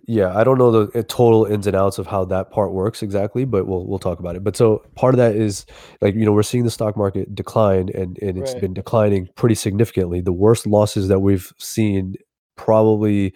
[0.07, 3.01] Yeah, I don't know the uh, total ins and outs of how that part works
[3.01, 4.43] exactly, but we'll we'll talk about it.
[4.43, 5.65] But so part of that is
[6.01, 8.61] like you know we're seeing the stock market decline, and and it's Right.
[8.61, 10.21] been declining pretty significantly.
[10.21, 12.15] The worst losses that we've seen
[12.55, 13.33] probably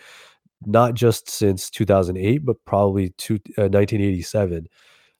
[0.66, 4.68] not just since 2008, but probably two, uh, 1987.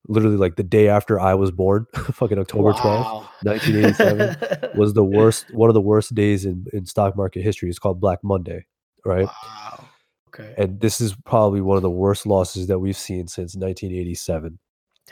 [0.08, 3.28] Literally like the day after I was born, fucking October 12th.
[3.44, 7.70] 1987 was the worst one of the worst days in, in stock market history.
[7.70, 8.66] It's called Black Monday,
[9.06, 9.26] right?
[9.26, 9.89] Wow.
[10.34, 10.54] Okay.
[10.58, 14.60] And this is probably one of the worst losses that we've seen since 1987.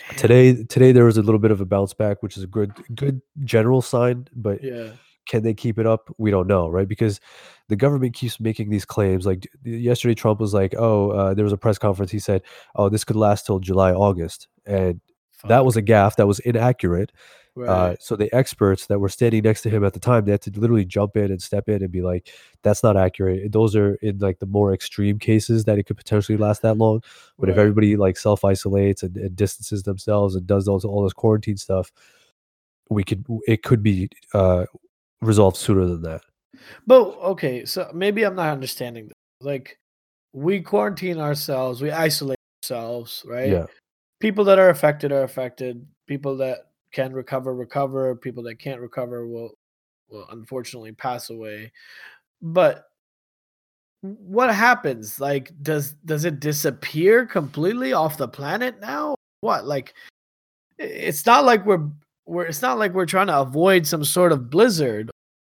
[0.10, 0.18] Damn.
[0.18, 2.72] Today, today there was a little bit of a bounce back, which is a good,
[2.96, 4.28] good general sign.
[4.36, 4.92] But Yeah.
[5.28, 6.10] can they keep it up?
[6.18, 6.88] We don't know, right?
[6.88, 7.20] Because
[7.68, 9.26] the government keeps making these claims.
[9.26, 12.12] Like yesterday, Trump was like, "Oh, uh, there was a press conference.
[12.12, 12.44] He said,
[12.76, 15.02] oh, this could last till July, August,' and
[15.48, 16.16] that was a gaffe.
[16.16, 17.12] That was inaccurate.
[17.66, 20.42] Uh, so the experts that were standing next to him at the time, they had
[20.42, 22.30] to literally jump in and step in and be like,
[22.64, 26.38] "That's not accurate." Those are in like the more extreme cases that it could potentially
[26.38, 27.02] last that long.
[27.40, 31.14] But if everybody like self isolates and, and distances themselves and does those all this
[31.14, 31.92] quarantine stuff,
[32.90, 34.66] we could it could be uh,
[35.22, 36.22] resolved sooner than that.
[36.86, 39.14] But okay, so maybe I'm not understanding this.
[39.42, 39.78] Like,
[40.34, 43.50] we quarantine ourselves, we isolate ourselves, right?
[43.50, 43.66] Yeah,
[44.20, 45.86] People that are affected are affected.
[46.08, 48.16] People that can recover recover.
[48.16, 49.52] People that can't recover will
[50.10, 51.72] will unfortunately pass away.
[52.42, 52.86] But
[54.02, 55.20] what happens?
[55.20, 59.16] Like, does does it disappear completely off the planet now?
[59.42, 59.94] What like?
[60.78, 61.88] It's not like we're
[62.26, 62.46] we're.
[62.46, 65.10] It's not like we're trying to avoid some sort of blizzard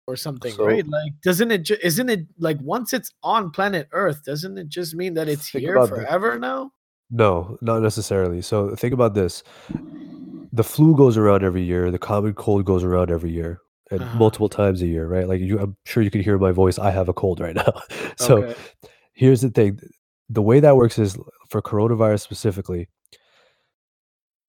[0.06, 0.86] or something, So- right?
[0.86, 1.64] Like, doesn't it?
[1.64, 5.46] Ju- isn't it like once it's on planet Earth, doesn't it just mean that it's
[5.46, 6.70] here forever now?
[7.10, 8.40] no, not necessarily.
[8.42, 9.42] So think about this:
[10.58, 11.90] the flu goes around every year.
[11.90, 13.52] The common cold goes around every year.
[13.90, 14.18] And Uh-huh.
[14.18, 15.26] multiple times a year, right?
[15.26, 16.78] Like you, I'm sure you can hear my voice.
[16.78, 17.72] I have a cold right now.
[18.16, 18.54] so okay.
[19.14, 19.80] here's the thing
[20.28, 21.16] the way that works is
[21.50, 22.82] for coronavirus specifically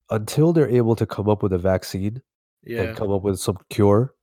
[0.10, 2.22] until they're able to come up with a vaccine
[2.64, 2.82] Yeah.
[2.82, 4.14] and come up with some cure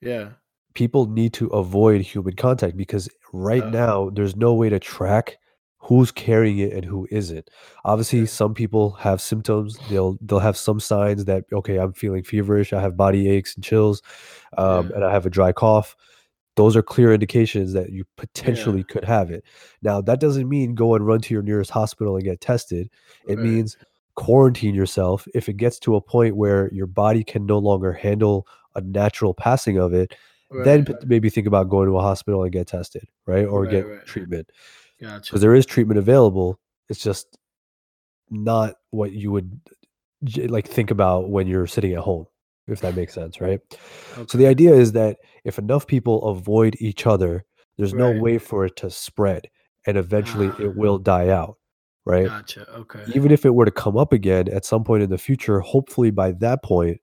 [0.00, 0.26] Yeah.
[0.74, 3.70] people need to avoid human contact because right Oh.
[3.70, 5.38] now there's no way to track
[5.82, 7.48] who's carrying it and who isn't.
[7.84, 8.26] Obviously Yeah.
[8.26, 9.78] some people have symptoms.
[9.88, 12.72] They'll they'll have some signs that okay i'm feeling feverish.
[12.72, 14.02] I have body aches and chills
[14.58, 14.96] um, Yeah.
[14.96, 15.96] and i have a dry cough.
[16.56, 19.44] Those are clear indications that you potentially could have it.
[19.82, 22.90] Now that doesn't mean go and run to your nearest hospital and get tested.
[23.26, 23.44] It Right.
[23.46, 23.76] means
[24.16, 25.26] quarantine yourself.
[25.34, 29.32] If it gets to a point where your body can no longer handle a natural
[29.34, 30.14] passing of it
[30.64, 31.00] then Right.
[31.00, 34.04] p- maybe think about going to a hospital and get tested right or Right, get
[34.04, 34.50] treatment
[35.00, 35.30] Gotcha.
[35.30, 36.58] because there is treatment available
[36.88, 37.38] it's just
[38.30, 39.60] not what you would
[40.48, 42.26] like think about when you're sitting at home
[42.66, 43.60] if that makes sense right
[44.28, 47.44] so the idea is that if enough people avoid each other
[47.78, 49.48] there's no way for it to spread
[49.86, 50.62] and eventually Ah.
[50.62, 51.56] it will die out
[52.04, 52.70] right Gotcha.
[52.74, 53.02] Okay.
[53.14, 56.10] even if it were to come up again at some point in the future hopefully
[56.10, 57.00] by that point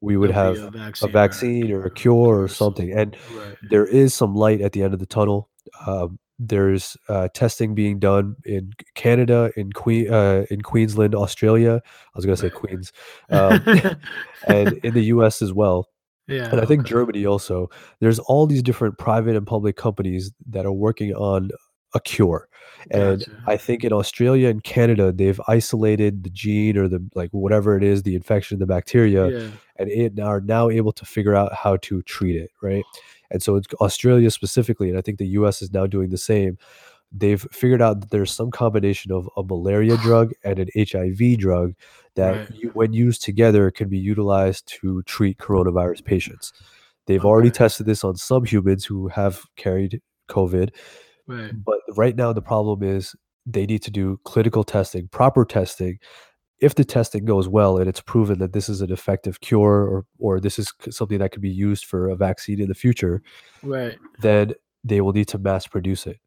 [0.00, 2.92] we would there'll have a a vaccine, vaccine or a cure or something.
[2.92, 3.56] And Right.
[3.70, 5.48] there is some light at the end of the tunnel.
[5.86, 11.80] Um, there's uh, testing being done in Canada, in Queen, uh, in Queensland, Australia.
[11.84, 12.92] I was gonna say Queens,
[13.30, 13.60] um,
[14.48, 15.42] and in the U.S.
[15.42, 15.88] as well.
[16.28, 16.50] yeah.
[16.50, 16.90] And I think okay.
[16.90, 17.68] Germany also.
[18.00, 21.50] There's all these different private and public companies that are working on
[21.94, 22.48] a cure.
[22.90, 23.42] And Gotcha.
[23.46, 27.84] I think in Australia and Canada, they've isolated the gene or the like whatever it
[27.84, 29.48] is, the infection, the bacteria, Yeah.
[29.76, 32.84] and it are now able to figure out how to treat it, right?
[33.34, 36.56] And so it's Australia specifically, and I think the US is now doing the same.
[37.12, 41.74] They've figured out that there's some combination of a malaria drug and an HIV drug
[42.14, 42.50] that, Right.
[42.54, 46.52] you, when used together, can be utilized to treat coronavirus patients.
[47.06, 50.70] They've already tested this on some humans who have carried COVID,
[51.26, 51.52] Right.
[51.64, 53.14] but right now the problem is
[53.46, 55.98] they need to do clinical testing, proper testing.
[56.64, 60.06] If the testing goes well and it's proven that this is an effective cure or
[60.18, 63.22] or this is something that could be used for a vaccine in the future,
[63.62, 63.98] Right.
[64.20, 66.18] then they will need to mass produce it.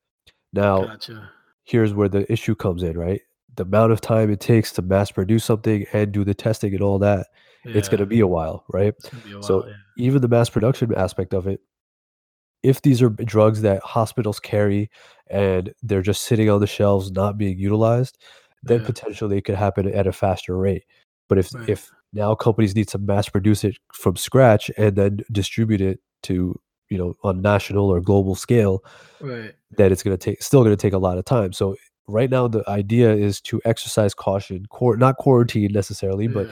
[0.53, 1.29] Now, Gotcha.
[1.63, 3.21] here's where the issue comes in, right?
[3.55, 6.83] The amount of time it takes to mass produce something and do the testing and
[6.83, 7.27] all that,
[7.65, 8.93] it's going to be a while, right?
[8.97, 9.65] It's gonna be a So.
[9.67, 9.73] Yeah.
[10.05, 11.59] even the mass production aspect of it,
[12.63, 14.89] if these are drugs that hospitals carry
[15.29, 18.17] and they're just sitting on the shelves not being utilized,
[18.63, 18.85] then Yeah.
[18.85, 20.83] potentially it could happen at a faster rate.
[21.29, 21.69] But if Right.
[21.69, 26.59] if now companies need to mass produce it from scratch and then distribute it to
[26.89, 28.83] you know on national or global scale,
[29.19, 29.53] Right.
[29.77, 31.51] then it's going to take still going to take a lot of time.
[31.53, 31.75] So
[32.07, 36.47] right now the idea is to exercise caution, quar- not quarantine necessarily, but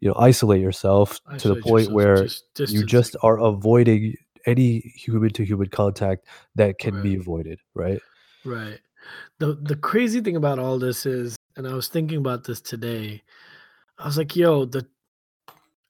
[0.00, 4.14] you know isolate yourself to the point yourself, where just you just are avoiding
[4.46, 8.00] any human to human contact that can be avoided, right?
[8.44, 8.78] Right.
[9.38, 13.22] The the crazy thing about all this is, and I was thinking about this today.
[13.98, 14.86] I was like, yo, the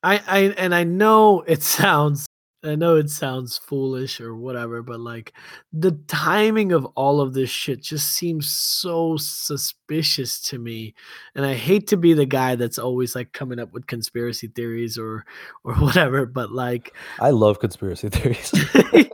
[0.03, 2.27] I I and I know it sounds
[2.67, 5.33] I know it sounds foolish or whatever, but like
[5.73, 10.95] the timing of all of this shit just seems so suspicious to me.
[11.35, 14.99] And I hate to be the guy that's always like coming up with conspiracy theories
[14.99, 15.25] or
[15.65, 18.53] or whatever, but like I love conspiracy theories.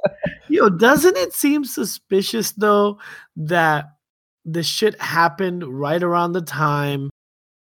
[0.63, 2.97] Yo, doesn't it seem suspicious though
[3.35, 3.97] that
[4.45, 7.11] the shit happened right around the time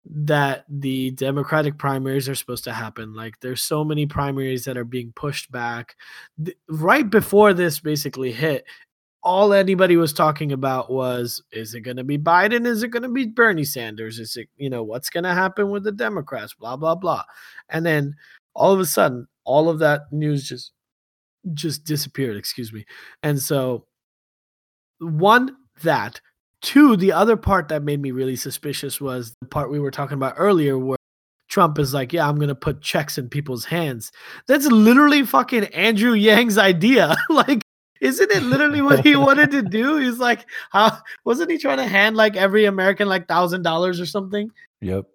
[0.05, 3.15] that the Democratic primaries are supposed to happen?
[3.15, 5.97] Like, there's so many primaries that are being pushed back.
[6.69, 8.67] Right before this basically hit,
[9.23, 12.67] all anybody was talking about was is it going to be Biden?
[12.67, 14.19] Is it going to be Bernie Sanders?
[14.19, 16.53] Is it, you know, what's going to happen with the Democrats?
[16.53, 17.23] Blah, blah, blah.
[17.71, 18.15] And then
[18.53, 20.73] all of a sudden, all of that news just
[21.53, 22.85] just disappeared excuse me.
[23.23, 23.87] And so
[24.99, 26.21] one that
[26.63, 30.15] two the other part that made me really suspicious was the part we were talking
[30.15, 30.97] about earlier where
[31.49, 34.11] trump is like yeah i'm gonna put checks in people's hands.
[34.47, 37.17] That's literally fucking andrew yang's idea.
[37.29, 37.63] Like
[38.01, 39.97] isn't it literally what he wanted to do?
[39.97, 44.07] He's like how wasn't he trying to hand like every american like thousand dollars or
[44.07, 44.51] something?
[44.81, 45.07] Yep.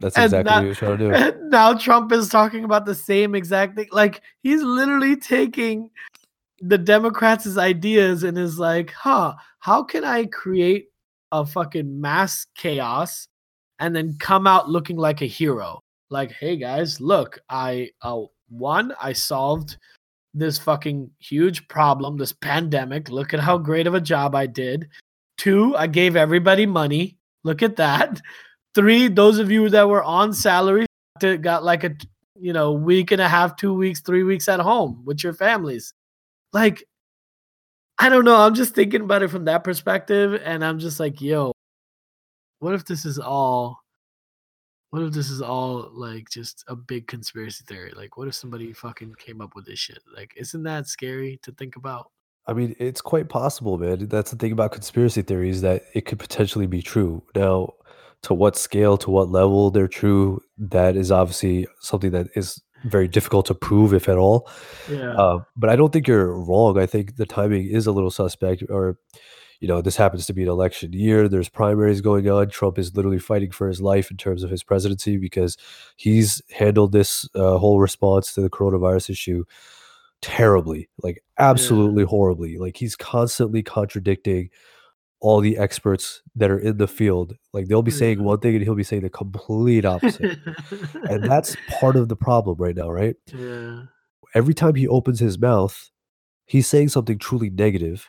[0.00, 1.12] That's And exactly that- what he was trying to do.
[1.14, 3.88] and now Trump is talking about the same exact thing.
[3.92, 5.90] Like he's literally taking
[6.60, 10.88] the Democrats' ideas and is like, huh, how can I create
[11.32, 13.26] a fucking mass chaos
[13.78, 15.80] and then come out looking like a hero?
[16.10, 19.76] Like, hey guys, look, I uh one, I solved
[20.34, 23.10] this fucking huge problem, this pandemic.
[23.10, 24.88] Look at how great of a job I did.
[25.38, 27.16] Two, I gave everybody money.
[27.44, 28.20] Look at that.
[28.74, 30.86] Three, those of you that were on salary
[31.20, 31.94] got like a
[32.38, 35.92] you know week and a half, two weeks, three weeks at home with your families.
[36.52, 36.84] Like,
[37.98, 38.36] I don't know.
[38.36, 41.52] I'm just thinking about it from that perspective, and I'm just like, yo,
[42.60, 43.78] what if this is all?
[44.90, 47.92] What if this is all like just a big conspiracy theory?
[47.96, 49.98] Like, what if somebody fucking came up with this shit?
[50.14, 52.10] Like, isn't that scary to think about?
[52.46, 54.08] I mean, it's quite possible, man.
[54.08, 57.22] That's the thing about conspiracy theories that it could potentially be true.
[57.36, 57.74] Now,
[58.22, 63.08] to what scale, to what level they're true, that is obviously something that is very
[63.08, 64.48] difficult to prove, if at all.
[64.90, 65.12] Yeah.
[65.12, 66.78] Uh, but I don't think you're wrong.
[66.78, 68.98] I think the timing is a little suspect, or
[69.60, 71.28] you know, this happens to be an election year.
[71.28, 72.48] There's primaries going on.
[72.48, 75.58] Trump is literally fighting for his life in terms of his presidency because
[75.96, 79.44] he's handled this uh, whole response to the coronavirus issue
[80.22, 82.56] terribly, like absolutely horribly.
[82.56, 84.48] Like he's constantly contradicting
[85.20, 87.34] all the experts that are in the field.
[87.52, 90.38] Like they'll be saying one thing and he'll be saying the complete opposite.
[91.10, 93.16] and that's part of the problem right now, right?
[93.32, 93.82] yeah,
[94.34, 95.90] Every time he opens his mouth,
[96.46, 98.06] he's saying something truly negative.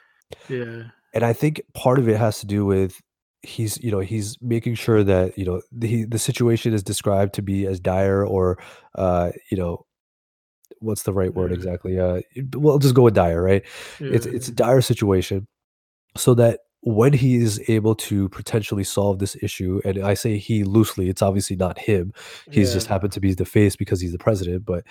[0.48, 3.02] yeah, And I think part of it has to do with
[3.44, 7.42] he's you know he's making sure that you know the the situation is described to
[7.42, 8.62] be as dire or
[8.96, 9.84] uh you know
[10.80, 12.22] what's the right word exactly uh
[12.56, 13.64] well just go with dire right
[14.00, 15.48] it's it's a dire situation
[16.16, 20.64] so that when he is able to potentially solve this issue and i say he
[20.64, 22.12] loosely it's obviously not him
[22.50, 24.84] he's just happened to be the face because he's the president but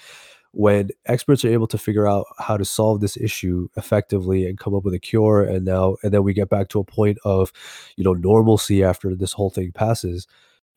[0.52, 4.74] when experts are able to figure out how to solve this issue effectively and come
[4.74, 7.52] up with a cure and now and then we get back to a point of
[7.96, 10.28] you know normalcy after this whole thing passes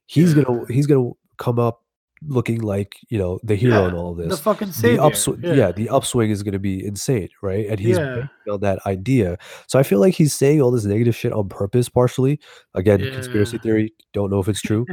[0.07, 0.43] he's Yeah.
[0.43, 1.82] gonna he's gonna come up
[2.27, 5.01] looking like you know the hero in all of The this fucking the savior.
[5.01, 5.71] upswing yeah Yeah.
[5.71, 8.27] the upswing is gonna be insane right and he's Yeah.
[8.49, 11.89] on that idea so i feel like he's saying all this negative shit on purpose
[11.89, 12.39] partially
[12.75, 14.85] again conspiracy theory don't know if it's true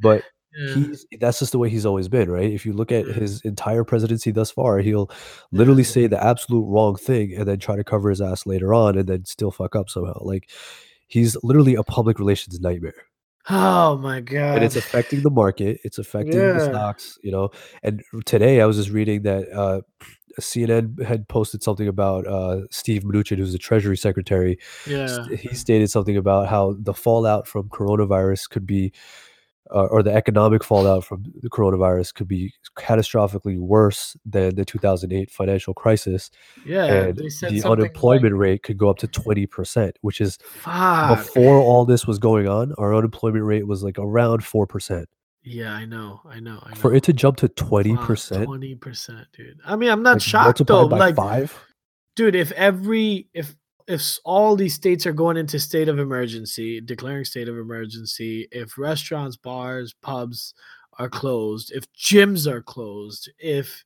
[0.00, 0.74] but Yeah.
[0.74, 2.52] he's that's just the way he's always been, right?
[2.52, 3.12] If you look at Yeah.
[3.12, 5.08] his entire presidency thus far, he'll
[5.52, 5.88] literally Yeah.
[5.90, 9.08] say the absolute wrong thing and then try to cover his ass later on and
[9.08, 10.18] then still fuck up somehow.
[10.22, 10.50] Like
[11.06, 12.94] he's literally a public relations nightmare.
[13.48, 14.56] Oh my god!
[14.56, 17.50] And it's affecting the market, it's affecting the stocks, you know.
[17.82, 19.80] And today I was just reading that uh
[20.40, 24.58] CNN had posted something about uh Steve Mnuchin, who's the Treasury Secretary.
[24.86, 25.06] Yeah.
[25.06, 28.92] St- He stated something about how the fallout from coronavirus could be
[29.74, 35.30] uh, or the economic fallout from the coronavirus could be catastrophically worse than the 2008
[35.30, 36.30] financial crisis
[36.66, 36.84] Yeah.
[36.86, 40.38] and They said the something like unemployment rate could go up to 20% which is
[40.42, 41.18] fuck.
[41.18, 45.04] before all this was going on our unemployment rate was like around 4%
[45.42, 46.20] Yeah, I know.
[46.28, 46.58] I know.
[46.62, 46.76] I know.
[46.76, 47.96] for it to jump to 20%
[48.46, 49.58] 20%, dude.
[49.64, 50.86] I mean, I'm not like shocked though.
[50.86, 51.58] Like 5
[52.16, 53.54] dude if every if
[53.90, 58.78] if all these states are going into state of emergency declaring state of emergency if
[58.78, 60.54] restaurants bars pubs
[60.98, 63.84] are closed if gyms are closed if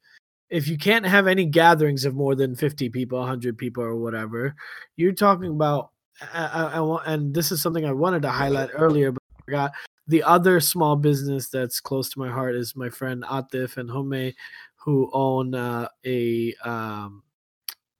[0.50, 4.54] if you can't have any gatherings of more than 50 people 100 people or whatever
[4.96, 5.90] you're talking about
[6.32, 9.72] I, I, I and this is something i wanted to highlight earlier but I forgot.
[10.06, 14.32] The other small business that's close to my heart is my friend atif and home
[14.84, 17.22] who own uh, a um,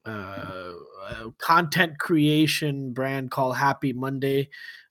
[0.06, 0.72] uh,
[1.08, 4.48] uh, content creation brand called Happy Monday.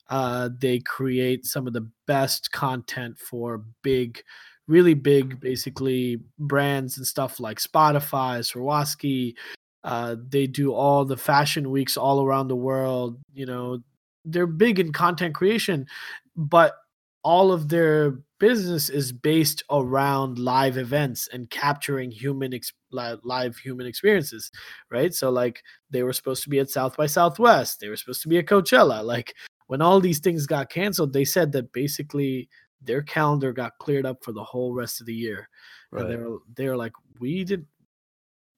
[0.10, 4.22] Uh, they create some of the best content for big,
[4.68, 9.36] really big, basically brands and stuff like Spotify, Swarovski.
[9.84, 13.20] Uh, they do all the fashion weeks all around the world.
[13.34, 13.80] You know,
[14.26, 15.88] they're big in content creation,
[16.36, 16.76] but
[17.24, 23.88] all of their business is based around live events and capturing human ex- live human
[23.88, 24.52] experiences
[24.92, 25.14] right?
[25.14, 28.28] So like they were supposed to be at south by southwest they were supposed to
[28.28, 29.34] be at coachella like
[29.68, 32.50] when all these things got canceled they said that basically
[32.86, 35.50] their calendar got cleared up for the whole rest of the year.
[35.92, 36.10] And right.
[36.10, 37.66] they're they're like we did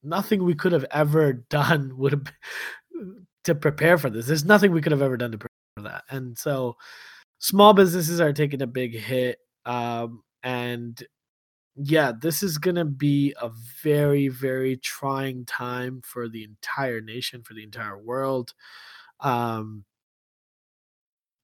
[0.03, 4.25] nothing we could have ever done would have been- to prepare for this.
[4.25, 6.03] There's nothing we could have ever done to prepare for that.
[6.09, 6.75] And so
[7.39, 11.03] small businesses are taking a big hit um, and
[11.75, 13.49] yeah this is going to be a
[13.83, 18.53] very very trying time for the entire nation for the entire world.
[19.19, 19.85] Um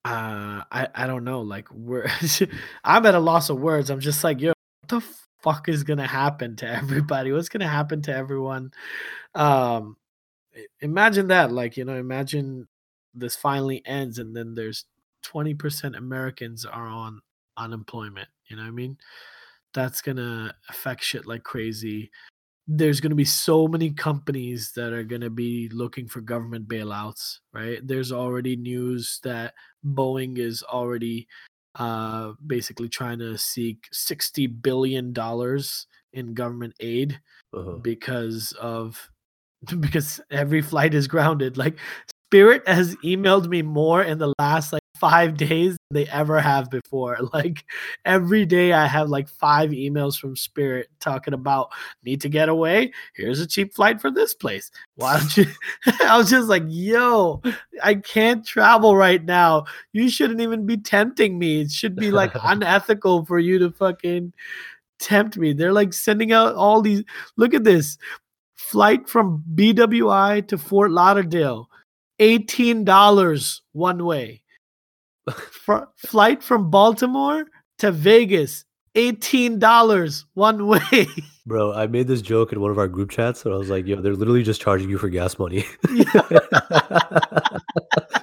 [0.04, 2.08] uh i i don't know like we're
[2.84, 3.89] i'm at a loss of words.
[3.89, 5.01] I'm just like yo what the
[5.43, 7.32] fuck is gonna happen to everybody?
[7.32, 8.71] What's gonna happen to everyone?
[9.36, 9.97] Um
[10.82, 12.67] imagine that like you know imagine
[13.13, 14.86] this finally ends and then there's
[15.24, 17.22] 20% americans are on
[17.58, 18.98] unemployment you know what i mean?
[19.74, 22.12] That's gonna affect shit like crazy.
[22.68, 26.68] There's going to be so many companies that are going to be looking for government
[26.68, 27.80] bailouts right?
[27.86, 29.54] There's already news that
[29.86, 31.28] boeing is already
[31.76, 37.20] uh basically trying to seek 60 billion dollars in government aid
[37.54, 37.78] uh-huh.
[37.82, 39.10] because of
[39.80, 41.58] because every flight is grounded.
[41.58, 41.78] Like
[42.30, 47.18] spirit has emailed me more in the last like five days they ever have before.
[47.34, 47.64] Like
[48.04, 51.70] every day i have like five emails from spirit talking about
[52.04, 52.92] need to get away?
[53.16, 54.70] Here's a cheap flight for this place.
[54.96, 55.46] Why don't you
[56.04, 57.42] i was just like yo
[57.84, 59.66] i can't travel right now.
[59.94, 61.62] You shouldn't even be tempting me.
[61.62, 64.34] It should be like unethical for you to fucking
[65.00, 65.54] tempt me.
[65.54, 67.04] They're like sending out all these
[67.38, 67.98] look at this.
[68.56, 71.69] Flight from bwi to fort lauderdale
[72.19, 74.40] $18 one way
[75.96, 77.46] flight from baltimore
[77.78, 78.65] to vegas
[78.96, 80.80] $18 one way
[81.46, 83.88] Bro, I made this joke in one of our group chats and I was like,
[83.88, 85.65] yo, they're literally just charging you for gas money.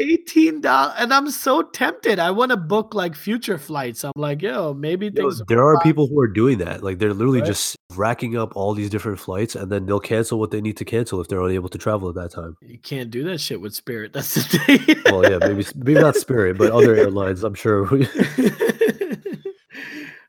[0.00, 2.18] eighteen dollars, and I'm so tempted.
[2.18, 4.02] I want to book like future flights.
[4.04, 5.42] I'm like, yo, maybe Yo, things.
[5.48, 6.82] there are people who are doing that.
[6.82, 7.46] Like they're literally Right.
[7.46, 10.84] just racking up all these different flights, and then they'll cancel what they need to
[10.84, 12.56] cancel if they're unable to travel at that time.
[12.62, 14.12] You can't do that shit with Spirit.
[14.14, 15.02] That's the thing.
[15.06, 17.44] Well, yeah, maybe maybe not Spirit, but other airlines.
[17.44, 17.88] I'm sure.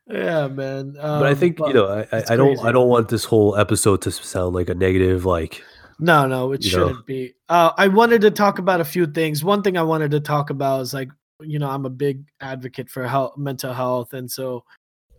[0.08, 0.92] yeah, man.
[0.92, 2.68] but I um, think you know, I, I, I don't crazy.
[2.68, 5.24] I don't want this whole episode to sound like a negative.
[5.24, 5.64] Like
[6.02, 7.32] No, no, it you shouldn't be.
[7.48, 9.44] Uh, I wanted to talk about a few things.
[9.44, 11.08] One thing I wanted to talk about is like,
[11.40, 14.64] you know, I'm a big advocate for health, mental health, and so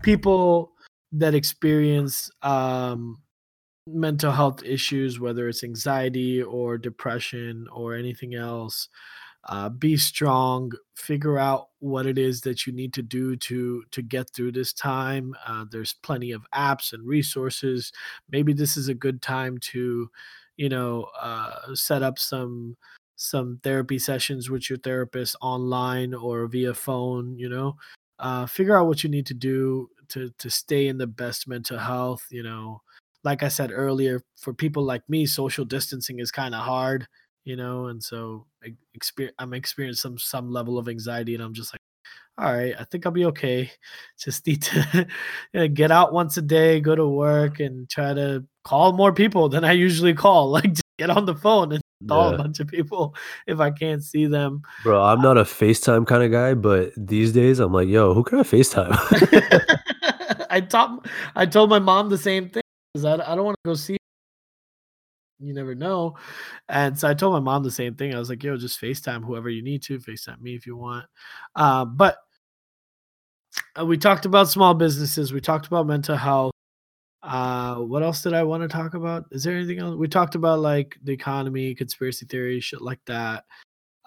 [0.01, 0.73] people
[1.13, 3.21] that experience um,
[3.87, 8.89] mental health issues, whether it's anxiety or depression or anything else,
[9.45, 10.69] uh, be strong.
[10.95, 14.73] Figure out what it is that you need to do to to get through this
[14.73, 15.33] time.
[15.47, 17.93] Uh, there's plenty of apps and resources.
[18.29, 20.09] Maybe this is a good time to
[20.57, 22.75] you know uh, set up some
[23.15, 27.75] some therapy sessions with your therapist online or via phone you know
[28.19, 31.77] uh, figure out what you need to do to to stay in the best mental
[31.79, 32.81] health you know.
[33.23, 37.07] Like i said earlier for people like me social distancing is kind of hard
[37.45, 38.45] you know and so
[39.39, 41.79] i'm experiencing some some level of anxiety and i'm just like
[42.37, 43.69] all right i think i'll be okay
[44.19, 45.07] just need to
[45.73, 47.63] get out once a day go to work mm-hmm.
[47.65, 51.35] and try to call more people than i usually call like just get on the
[51.35, 52.35] phone and call Yeah.
[52.35, 53.15] a bunch of people
[53.47, 57.31] if i can't see them Bro, I'm not a FaceTime kind of guy, but these
[57.31, 58.93] days I'm like, yo, who can I FaceTime?
[60.49, 62.63] I told I told my mom the same thing
[62.93, 63.97] because I, I don't want to go see.
[65.43, 66.15] You never know,
[66.69, 68.13] and so I told my mom the same thing.
[68.13, 69.99] I was like, "Yo, just Facetime whoever you need to.
[69.99, 71.05] Facetime me if you want."
[71.55, 72.17] Uh, but
[73.79, 75.33] uh, we talked about small businesses.
[75.33, 76.53] We talked about mental health.
[77.21, 79.25] Uh, what else did I want to talk about?
[79.31, 79.95] Is there anything else?
[79.95, 83.45] We talked about like the economy, conspiracy theories, shit like that.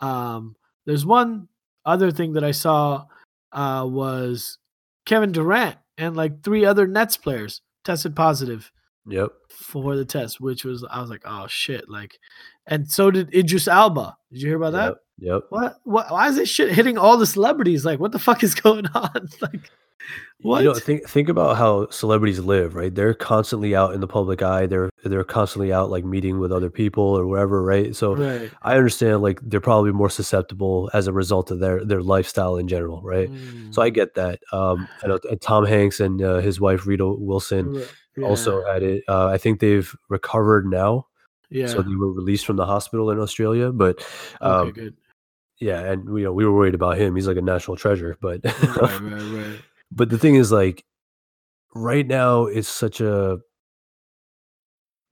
[0.01, 1.49] Um, there's one
[1.85, 3.07] other thing that I saw
[3.53, 4.59] uh, was
[5.07, 8.71] Kevin Durant and like three other Nets players tested positive
[9.07, 9.31] yep.
[9.49, 12.19] for the test, which was I was like, oh shit, like,
[12.67, 14.17] and so did Idris Elba.
[14.33, 14.87] Did you hear about that?
[14.87, 14.97] Yep.
[15.19, 15.43] Yep.
[15.49, 15.77] What?
[15.85, 16.11] What?
[16.11, 17.85] Why is this shit hitting all the celebrities?
[17.85, 19.29] Like, what the fuck is going on?
[19.41, 19.71] like,
[20.41, 20.63] what?
[20.63, 22.95] You know, think think about how celebrities live, right?
[22.95, 24.67] They're constantly out in the public eye.
[24.67, 27.97] They're they're constantly out like meeting with other people or wherever, right?
[27.97, 28.51] So right.
[28.63, 32.69] I understand like they're probably more susceptible as a result of their their lifestyle in
[32.69, 33.31] general, right?
[33.71, 34.41] So I Mm, get that.
[34.53, 37.87] Um, know uh, Tom Hanks and uh, his wife Rita Wilson
[38.19, 39.05] r- also yeah, had it.
[39.09, 41.07] Uh, I think they've recovered now,
[41.51, 41.67] yeah.
[41.67, 43.73] so they were released from the hospital in Australia.
[43.73, 43.97] But
[44.43, 44.97] okay, um, good.
[45.61, 47.15] yeah, and you know we were worried about him.
[47.17, 48.55] He's like a national treasure, but Right,
[49.01, 49.61] right, right.
[49.91, 50.85] but the thing is like
[51.75, 53.39] right now it's such a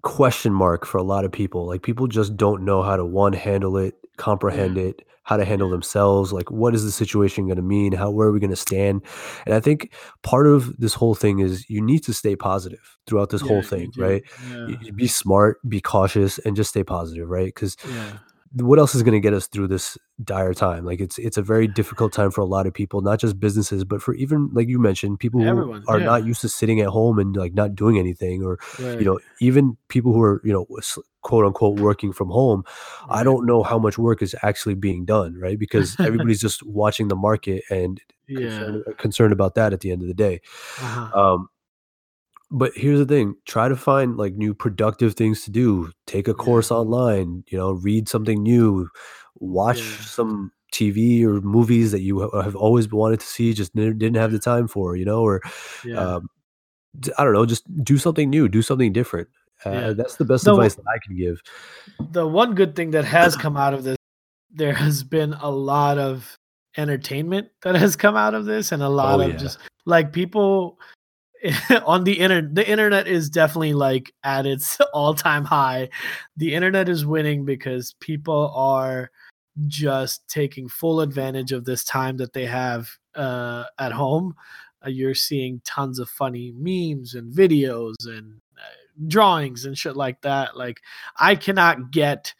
[0.04, 3.32] question mark for a lot of people like people just don't know how to one
[3.32, 4.90] handle it comprehend mm.
[4.90, 7.92] it how to handle themselves like what is the situation going to mean?
[7.92, 9.02] How where are we going to stand?
[9.46, 9.92] And i think
[10.22, 13.62] part of this whole thing is you need to stay positive throughout this Yeah, whole
[13.62, 14.22] thing right?
[14.50, 17.46] Yeah, be smart be cautious and just stay positive right?
[17.46, 18.18] Because yeah,
[18.56, 21.42] what else is going to get us through this dire time like it's it's a
[21.42, 24.68] very difficult time for a lot of people not just businesses but for even like
[24.68, 26.04] you mentioned people who Everyone, are yeah.
[26.04, 28.98] not used to sitting at home and like not doing anything or right.
[28.98, 30.66] you know even people who are you know
[31.22, 32.62] quote unquote working from home
[33.08, 37.08] i don't know how much work is actually being done right because everybody's just watching
[37.08, 38.38] the market and Yeah.
[38.40, 40.40] concerned, concerned about that at the end of the day
[40.80, 41.20] Uh-huh.
[41.20, 41.48] um
[42.60, 46.30] but here's the thing try to find like new productive things to do take a
[46.30, 46.44] Yeah.
[46.46, 48.88] course online you know read something new
[49.40, 50.04] watch Yeah.
[50.18, 54.38] some tv or movies that you have always wanted to see just didn't have the
[54.38, 55.40] time for you know or
[55.84, 55.98] Yeah.
[55.98, 56.28] um,
[57.18, 59.28] i don't know just do something new do something different
[59.64, 61.40] uh, that's the best The- advice that i can give
[62.10, 63.96] the one good thing that has come out of this,
[64.50, 66.38] there has been a lot of
[66.76, 69.36] entertainment that has come out of this, and a lot Oh, of yeah.
[69.36, 70.78] just like people
[71.86, 72.54] on the internet.
[72.54, 75.88] The internet is definitely like at its all-time high.
[76.36, 79.10] The internet is winning because people are
[79.66, 84.34] just taking full advantage of this time that they have uh, at home.
[84.84, 90.20] Uh, you're seeing tons of funny memes and videos and uh, drawings and shit like
[90.22, 90.56] that.
[90.56, 90.80] Like
[91.16, 92.34] I cannot get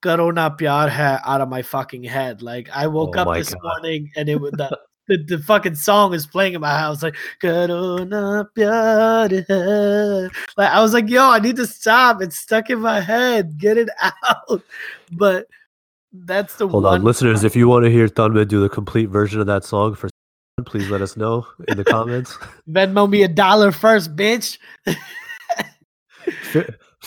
[0.00, 2.42] Corona Pyar Hai out of my fucking head.
[2.42, 3.62] Like I woke Oh up this God.
[3.62, 4.78] morning and it was the,
[5.08, 11.08] the the fucking song is playing in my house like Corona Like I was like,
[11.08, 12.22] yo, I need to stop.
[12.22, 13.58] It's stuck in my head.
[13.58, 14.62] Get it out.
[15.12, 15.46] But
[16.12, 19.10] that's the hold one on listeners if you want to hear Thunbe do the complete
[19.10, 20.08] version of that song for
[20.64, 22.36] please let us know in the comments
[22.68, 24.58] Venmo me a dollar first, bitch.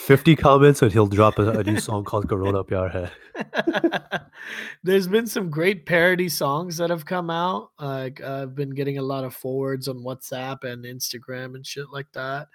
[0.02, 4.20] Fa- 50 comments and he'll drop a, a new song called Corona Pyar Hai.
[4.82, 7.70] There's been some great parody songs that have come out.
[7.78, 12.10] Like I've been getting a lot of forwards on WhatsApp and Instagram and shit like
[12.12, 12.48] that.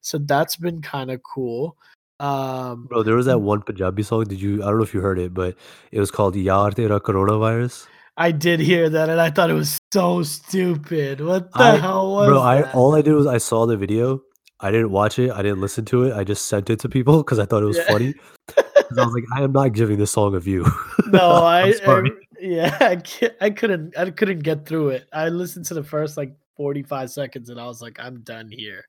[0.00, 1.76] So that's been kind of cool.
[2.18, 4.24] Um, Bro, there was that one Punjabi song.
[4.24, 4.62] Did you?
[4.62, 5.56] I don't know if you heard it, but
[5.92, 7.86] it was called "Yaar Tera Coronavirus."
[8.16, 11.20] I did hear that, and I thought it was so stupid.
[11.20, 14.22] What the I, hell was bro, I all I did was I saw the video.
[14.60, 15.30] I didn't watch it.
[15.30, 16.14] I didn't listen to it.
[16.16, 17.86] I just sent it to people because I thought it was Yeah.
[17.92, 18.14] funny.
[18.56, 20.64] I was like, I am not giving this song a view.
[21.08, 21.74] no, I.
[21.86, 22.02] I-
[22.38, 23.02] yeah, I,
[23.40, 25.08] I couldn't, I couldn't get through it.
[25.12, 28.84] I listened to the first like 45 seconds, and I was like, I'm done here.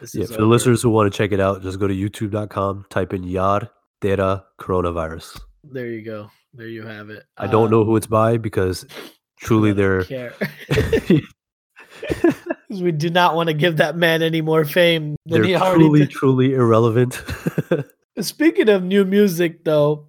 [0.00, 1.94] This yeah, is for the listeners who want to check it out, just go to
[1.94, 3.68] youtube.com, type in Yar
[4.00, 5.40] Tera Coronavirus.
[5.64, 6.30] There you go.
[6.54, 7.24] There you have it.
[7.36, 8.86] I don't know Um, who it's by because
[9.40, 10.04] truly they're
[12.72, 12.78] don't care.
[12.78, 15.56] 'Cause we do not want to give that man any more fame than they're he
[15.56, 16.10] already truly, did.
[16.10, 17.22] truly irrelevant.
[18.20, 20.08] Speaking of new music, though,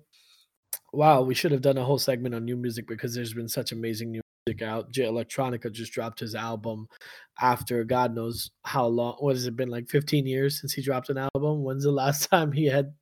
[0.91, 3.71] wow, we should have done a whole segment on new music because there's been such
[3.71, 4.91] amazing new music out.
[4.91, 6.87] Jay Electronica just dropped his album
[7.39, 9.15] after God knows how long.
[9.19, 11.63] What has it been like 15 years since he dropped an album?
[11.63, 12.93] When's the last time he had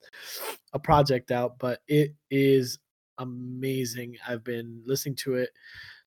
[0.74, 1.58] a project out?
[1.60, 2.78] But it is
[3.18, 4.18] amazing.
[4.28, 5.50] I've been listening to it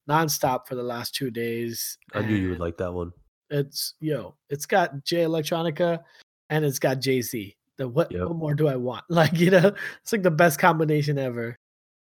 [0.08, 1.98] nonstop for the last two days.
[2.14, 3.12] I knew you would like that one.
[3.50, 6.00] It's yo, it's got Jay Electronica
[6.50, 7.56] and it's got Jay Z.
[7.76, 8.28] The what, Yep.
[8.28, 9.04] what more do I want?
[9.10, 9.72] Like you know,
[10.02, 11.58] it's like the best combination ever.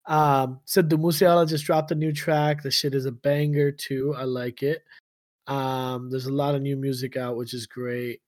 [0.06, 2.64] Um, so the Musiala just dropped a new track.
[2.64, 4.16] The shit is a banger too.
[4.18, 4.84] I like it.
[5.48, 8.22] Um, there's a lot of new music out, which is great.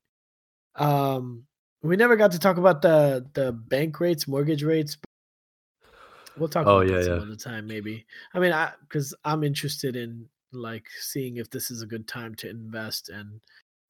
[0.75, 1.45] Um,
[1.81, 4.97] we never got to talk about the the bank rates, mortgage rates.
[6.37, 7.21] We'll talk Oh, about yeah, that some yeah.
[7.23, 8.05] other time, maybe.
[8.33, 12.35] I mean, I because I'm interested in like seeing if this is a good time
[12.35, 13.39] to invest and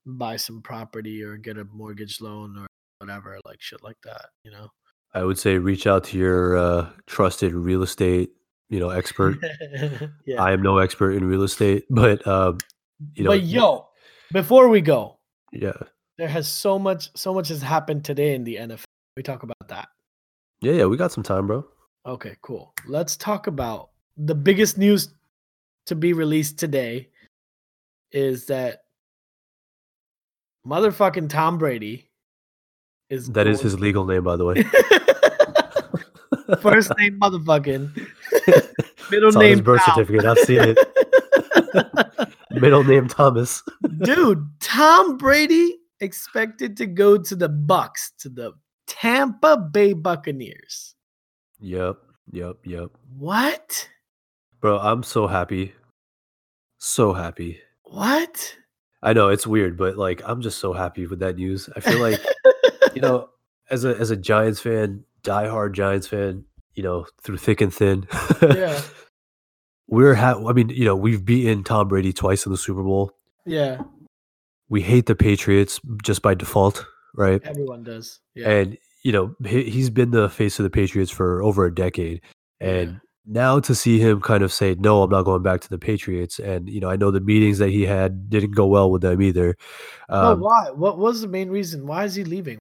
[0.05, 2.67] buy some property or get a mortgage loan or
[2.99, 4.27] whatever, like shit like that.
[4.43, 4.69] You know.
[5.13, 8.31] I would say reach out to your uh, trusted real estate,
[8.69, 9.37] you know, expert.
[10.25, 10.41] yeah.
[10.41, 12.59] I am no expert in real estate, but um,
[13.15, 13.87] you know, but yo,
[14.31, 15.17] before we go,
[15.51, 15.73] yeah,
[16.17, 18.83] there has so much, so much has happened today in the NFL.
[19.17, 19.89] We talk about that.
[20.61, 20.85] yeah, yeah.
[20.85, 21.65] We got some time, bro.
[22.05, 22.73] Okay, cool.
[22.87, 25.13] Let's talk about the biggest news
[25.89, 27.09] to be released today
[28.11, 28.83] is that
[30.65, 32.09] motherfucking Tom Brady
[33.09, 34.63] is That is his legal name, by the way.
[36.61, 37.95] first name motherfucking
[39.11, 39.95] middle It's on his name birth Tom.
[39.95, 40.25] certificate.
[40.25, 40.77] I've seen it.
[42.51, 43.61] Middle name Thomas.
[44.01, 48.53] Dude, Tom Brady expected to go to the Bucks, to the
[48.87, 50.95] Tampa Bay Buccaneers.
[51.59, 51.97] Yep,
[52.31, 52.89] yep, yep.
[53.17, 53.87] What?
[54.61, 55.73] Bro, I'm so happy.
[56.79, 57.59] So happy.
[57.83, 58.55] What?
[59.01, 61.69] I know it's weird, but like I'm just so happy with that news.
[61.75, 62.19] I feel like
[62.95, 63.29] you know,
[63.69, 66.43] as a as a Giants fan, diehard Giants fan,
[66.75, 68.07] you know, through thick and thin.
[68.41, 68.81] yeah,
[69.87, 73.11] We're ha- I mean, you know, we've beaten Tom Brady twice in the Super Bowl.
[73.45, 73.81] yeah.
[74.71, 77.41] We hate the Patriots just by default, right?
[77.43, 78.19] Everyone does.
[78.35, 78.49] Yeah.
[78.51, 82.21] And you know, he, he's been the face of the Patriots for over a decade.
[82.59, 82.97] And Yeah.
[83.29, 86.39] Now to see him kind of say, "No, I'm not going back to the Patriots,"
[86.39, 89.21] and you know, I know the meetings that he had didn't go well with them
[89.21, 89.55] either.
[90.09, 90.71] no, Um, why?
[90.71, 91.85] What was the main reason?
[91.85, 92.57] Why is he leaving?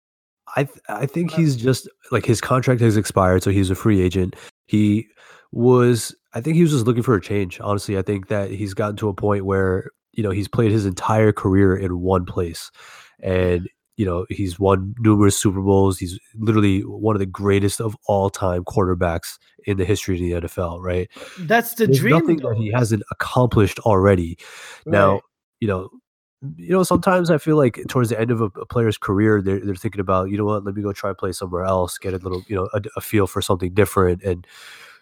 [0.57, 4.01] I th- I think he's just like his contract has expired, so he's a free
[4.01, 4.37] agent.
[4.67, 5.07] He
[5.53, 7.61] was, I think he was just looking for a change.
[7.61, 10.87] Honestly, I think that he's gotten to a point where you know he's played his
[10.87, 12.71] entire career in one place,
[13.23, 13.69] and
[13.99, 15.99] you know he's won numerous Super Bowls.
[15.99, 20.49] He's literally one of the greatest of all time quarterbacks in the history of the
[20.49, 20.81] NFL.
[20.81, 21.11] Right?
[21.41, 22.19] That's the There's dream.
[22.19, 24.39] nothing that he hasn't accomplished already.
[24.87, 25.21] Now,
[25.61, 25.91] you know,
[26.57, 29.59] you know, sometimes I feel like towards the end of a, a player's career, they're
[29.59, 32.19] they're thinking about, you know what, let me go try play somewhere else, get a
[32.19, 34.47] little, you know, a, a feel for something different, and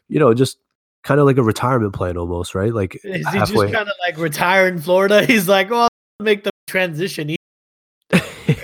[0.08, 0.56] you know, just
[1.04, 2.72] kind of like a retirement plan almost, right?
[2.72, 3.66] Like Is he halfway.
[3.66, 5.26] just kind of like retire in Florida?
[5.26, 7.36] He's like, well, I'll make the transition.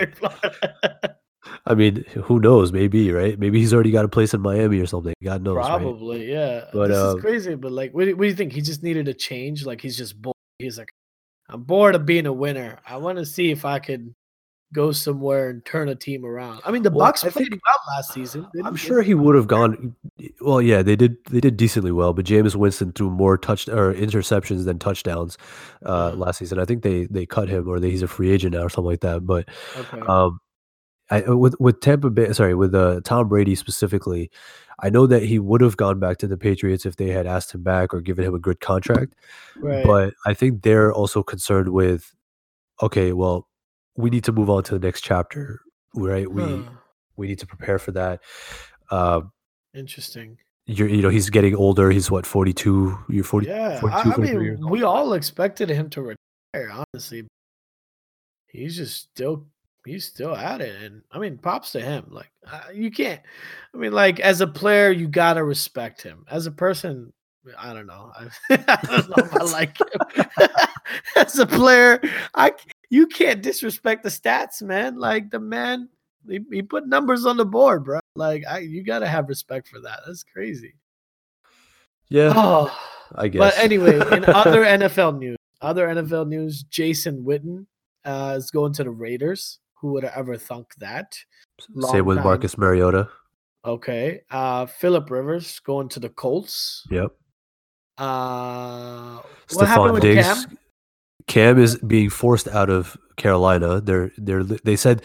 [0.03, 1.09] Easy."
[1.67, 2.73] I mean, who knows?
[2.73, 3.39] Maybe right?
[3.39, 5.15] Maybe he's already got a place in Miami or something.
[5.23, 5.81] God knows, right?
[5.81, 6.67] Probably, yeah.
[6.73, 7.55] But, this um, is crazy.
[7.55, 8.53] But like, what do, what do you think?
[8.53, 9.65] He just needed a change.
[9.65, 10.37] Like, he's just bored.
[10.59, 10.91] He's like,
[11.49, 12.79] I'm bored of being a winner.
[12.87, 14.15] I want to see if I could
[14.73, 16.61] go somewhere and turn a team around.
[16.65, 18.47] I mean, the Well, Bucks I played think- well last season.
[18.65, 19.95] I'm sure he would have gone.
[20.41, 21.17] Well, yeah, they did.
[21.31, 25.37] They did decently well, but Jameis Winston threw more touch or interceptions than touchdowns
[25.85, 26.59] uh, last season.
[26.59, 28.91] I think they they cut him or they, he's a free agent now or something
[28.91, 29.27] like that.
[29.27, 30.01] But Okay.
[30.07, 30.39] um,
[31.11, 34.31] I uh, with with Tampa Bay, sorry, with uh, Tom Brady specifically,
[34.81, 37.55] I know that he would have gone back to the Patriots if they had asked
[37.55, 39.15] him back or given him a good contract.
[39.61, 39.85] right.
[39.85, 42.15] But I think they're also concerned with,
[42.81, 43.47] okay, well,
[43.97, 45.61] we need to move on to the next chapter,
[45.95, 46.31] right?
[46.31, 46.63] We Huh.
[47.17, 48.21] we need to prepare for that.
[48.91, 49.23] Uh,
[49.75, 50.39] Interesting.
[50.67, 51.91] you're, you know, he's getting older.
[51.91, 52.99] He's what 42.
[53.09, 53.47] You're 40.
[53.47, 56.85] Yeah, 42, I, I 43 years mean, we all expected him to retire.
[56.95, 57.27] Honestly,
[58.49, 59.47] he's just still
[59.87, 62.07] he's still at it, and I mean, props to him.
[62.11, 63.21] Like uh, you can't.
[63.75, 66.25] I mean, like as a player, you gotta respect him.
[66.31, 67.13] As a person,
[67.59, 68.13] I don't know.
[68.15, 68.29] I,
[68.69, 70.27] I don't know if I like him.
[71.17, 72.01] as a player,
[72.35, 72.53] I
[72.93, 74.99] you can't disrespect the stats, man.
[74.99, 75.89] Like the man,
[76.29, 78.01] he, he put numbers on the board, bro.
[78.15, 80.01] Like I, you gotta have respect for that.
[80.07, 80.75] That's crazy.
[82.11, 82.79] Yeah, Oh.
[83.15, 83.41] I guess.
[83.41, 87.65] But anyway, in other NFL news, other NFL news, Jason Witten
[88.05, 89.59] uh, is going to the Raiders.
[89.81, 91.17] Who would have ever thunk that?
[91.81, 92.25] Same with time.
[92.25, 93.09] Marcus Mariota.
[93.65, 94.21] Okay.
[94.31, 96.87] Uh, Philip Rivers going to the Colts.
[96.91, 97.13] Yep.
[97.97, 99.21] Uh,
[99.53, 100.27] what happened with Diggs.
[100.27, 100.59] Cam?
[101.33, 103.81] Cam is being forced out of Carolina.
[103.81, 105.01] They're they're they said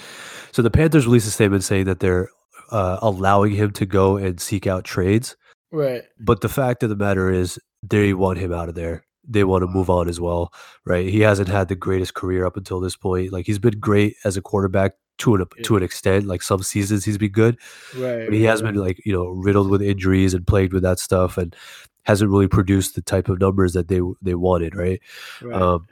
[0.51, 0.61] so.
[0.61, 2.27] The Panthers released a statement saying that they're
[2.69, 5.37] uh, allowing him to go and seek out trades.
[5.71, 6.03] Right.
[6.19, 9.05] But the fact of the matter is, they want him out of there.
[9.25, 10.51] They want to move on as well,
[10.85, 11.07] right?
[11.07, 13.31] He hasn't had the greatest career up until this point.
[13.31, 16.25] Like he's been great as a quarterback to an to an extent.
[16.25, 17.57] Like some seasons he's been good,
[17.95, 18.25] Right.
[18.25, 21.37] but he has been like you know riddled with injuries and plagued with that stuff,
[21.37, 21.55] and
[22.03, 24.99] hasn't really produced the type of numbers that they they wanted, right?
[25.41, 25.61] right.
[25.61, 25.87] Um,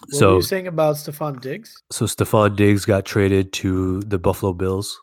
[0.00, 1.82] what were so you saying about Stefon Diggs?
[1.90, 5.00] so Stefon Diggs got traded to the Buffalo Bills.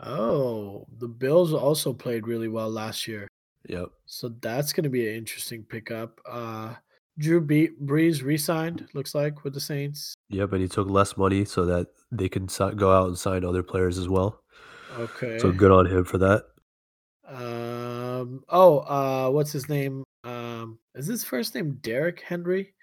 [0.00, 3.28] Oh, the Bills also played really well last year.
[3.68, 3.88] Yep.
[4.04, 6.20] So that's going to be an interesting pickup.
[6.28, 6.74] Uh,
[7.18, 10.14] Drew Be- Brees re-signed, looks like, with the Saints.
[10.28, 13.42] Yep, and he took less money so that they can si- go out and sign
[13.44, 14.42] other players as well.
[14.98, 15.38] Okay.
[15.38, 16.44] So good on him for that.
[17.26, 18.44] Um.
[18.48, 18.78] Oh.
[18.80, 19.30] Uh.
[19.30, 20.04] What's his name?
[20.24, 20.78] Um.
[20.94, 22.74] Is his first name Derrick Henry?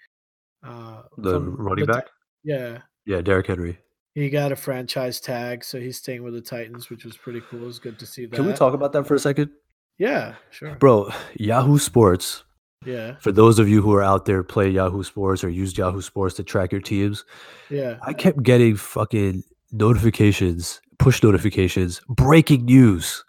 [0.64, 1.02] Uh.
[1.18, 2.06] The from running back?
[2.42, 2.78] yeah.
[3.06, 3.78] Yeah, Derrick Henry.
[4.14, 7.68] He got a franchise tag, so he's staying with the Titans, which was pretty cool.
[7.68, 8.36] It's good to see that.
[8.36, 9.50] Can we talk about that for a second?
[9.98, 10.34] Yeah.
[10.50, 10.74] Sure.
[10.76, 12.44] Bro, Yahoo Sports,
[12.84, 13.16] Yeah.
[13.20, 16.36] for those of you who are out there play Yahoo Sports or use Yahoo Sports
[16.36, 17.24] to track your teams,
[17.70, 17.98] Yeah.
[18.02, 19.42] I kept getting fucking
[19.72, 23.24] notifications, push notifications, breaking news.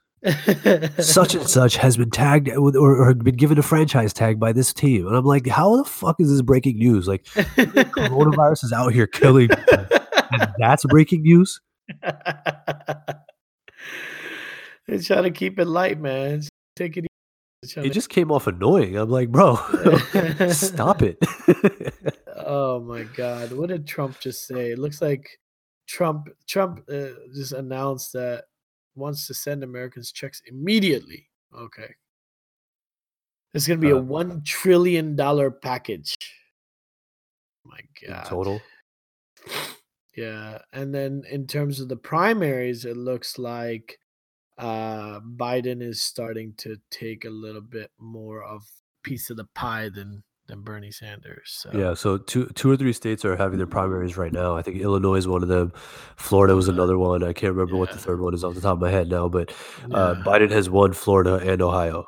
[1.00, 4.54] Such and such has been tagged with, or, or been given a franchise tag by
[4.54, 5.08] this team.
[5.08, 7.08] And I'm like, how the fuck is this breaking news?
[7.08, 9.50] Like, coronavirus is out here killing.
[9.52, 11.62] and that's breaking news.
[14.88, 16.42] They're trying to keep it light, man.
[16.42, 17.06] Just Take it
[17.78, 18.98] It just came off annoying.
[18.98, 19.56] I'm like, bro,
[20.50, 21.18] stop it.
[22.36, 24.72] oh my god, what did Trump just say?
[24.72, 25.40] It looks like
[25.88, 28.46] Trump Trump uh, just announced that
[28.96, 31.30] wants to send Americans checks immediately.
[31.54, 31.96] Okay.
[33.54, 36.16] It's going to be a Uh, 1 trillion dollar package.
[37.64, 38.26] My god.
[38.26, 38.62] total.
[40.16, 44.00] Yeah, and then in terms of the primaries, it looks like
[44.58, 48.64] uh Biden is starting to take a little bit more of
[49.04, 51.41] piece of the pie than than Bernie Sanders.
[51.46, 54.56] So Yeah, so two two or three states are having their primaries right now.
[54.56, 55.74] I think Illinois is one of them.
[56.18, 56.76] Florida was Okay.
[56.76, 57.24] another one.
[57.24, 59.28] I can't remember what the third one is off the top of my head now,
[59.28, 59.52] but
[59.93, 60.24] uh, yeah.
[60.24, 62.06] Biden has won Florida and Ohio.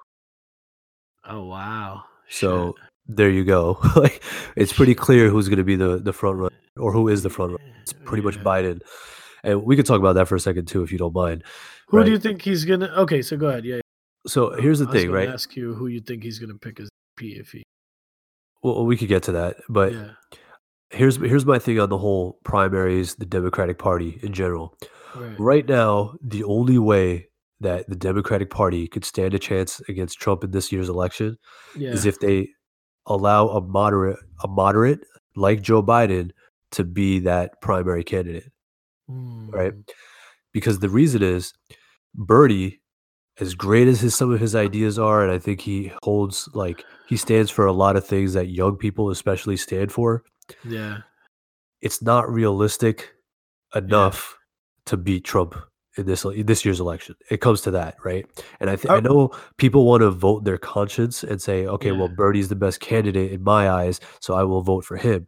[1.26, 2.04] oh wow.
[2.30, 3.16] So Shit.
[3.18, 3.80] there you go.
[3.96, 4.24] like
[4.56, 7.30] it's pretty clear who's going to be the the front runner or who is the
[7.30, 7.74] front runner.
[7.82, 8.82] It's pretty much Biden.
[9.44, 11.44] And we could talk about that for a second too, if you don't mind.
[11.88, 12.06] Who right.
[12.06, 12.88] do you think he's gonna?
[12.98, 13.64] Okay, so go ahead.
[13.66, 13.80] Yeah.
[14.26, 15.30] So here's the thing, right?
[15.30, 17.64] Ask you who you think he's gonna pick as P if he.
[18.64, 20.10] Well, we could get to that, but yeah.
[20.90, 24.76] here's here's my thing on the whole primaries, the Democratic Party in general.
[25.16, 25.40] Right.
[25.40, 27.28] Right now, the only way
[27.60, 31.38] that the Democratic Party could stand a chance against Trump in this year's election
[31.76, 31.92] Yeah.
[31.92, 32.50] is if they
[33.06, 35.00] allow a moderate a moderate
[35.36, 36.32] like Joe Biden
[36.72, 38.52] to be that primary candidate,
[39.08, 39.74] right?
[39.74, 39.90] Mm,
[40.52, 41.54] Because the reason is
[42.16, 42.80] Bernie,
[43.40, 46.84] as great as his some of his ideas are, and I think he holds like
[47.08, 50.24] he stands for a lot of things that young people especially stand for,
[50.64, 51.00] Yeah.
[51.82, 53.14] it's not realistic
[53.76, 54.38] enough
[54.86, 55.56] to beat Trump
[55.98, 57.16] in this in this year's election.
[57.30, 58.26] It comes to that, right?
[58.60, 59.00] And I th- I Oh.
[59.02, 62.16] know people want to vote their conscience and say, okay, well, Yeah.
[62.16, 65.26] Bernie's the best candidate in my eyes, so I will vote for him.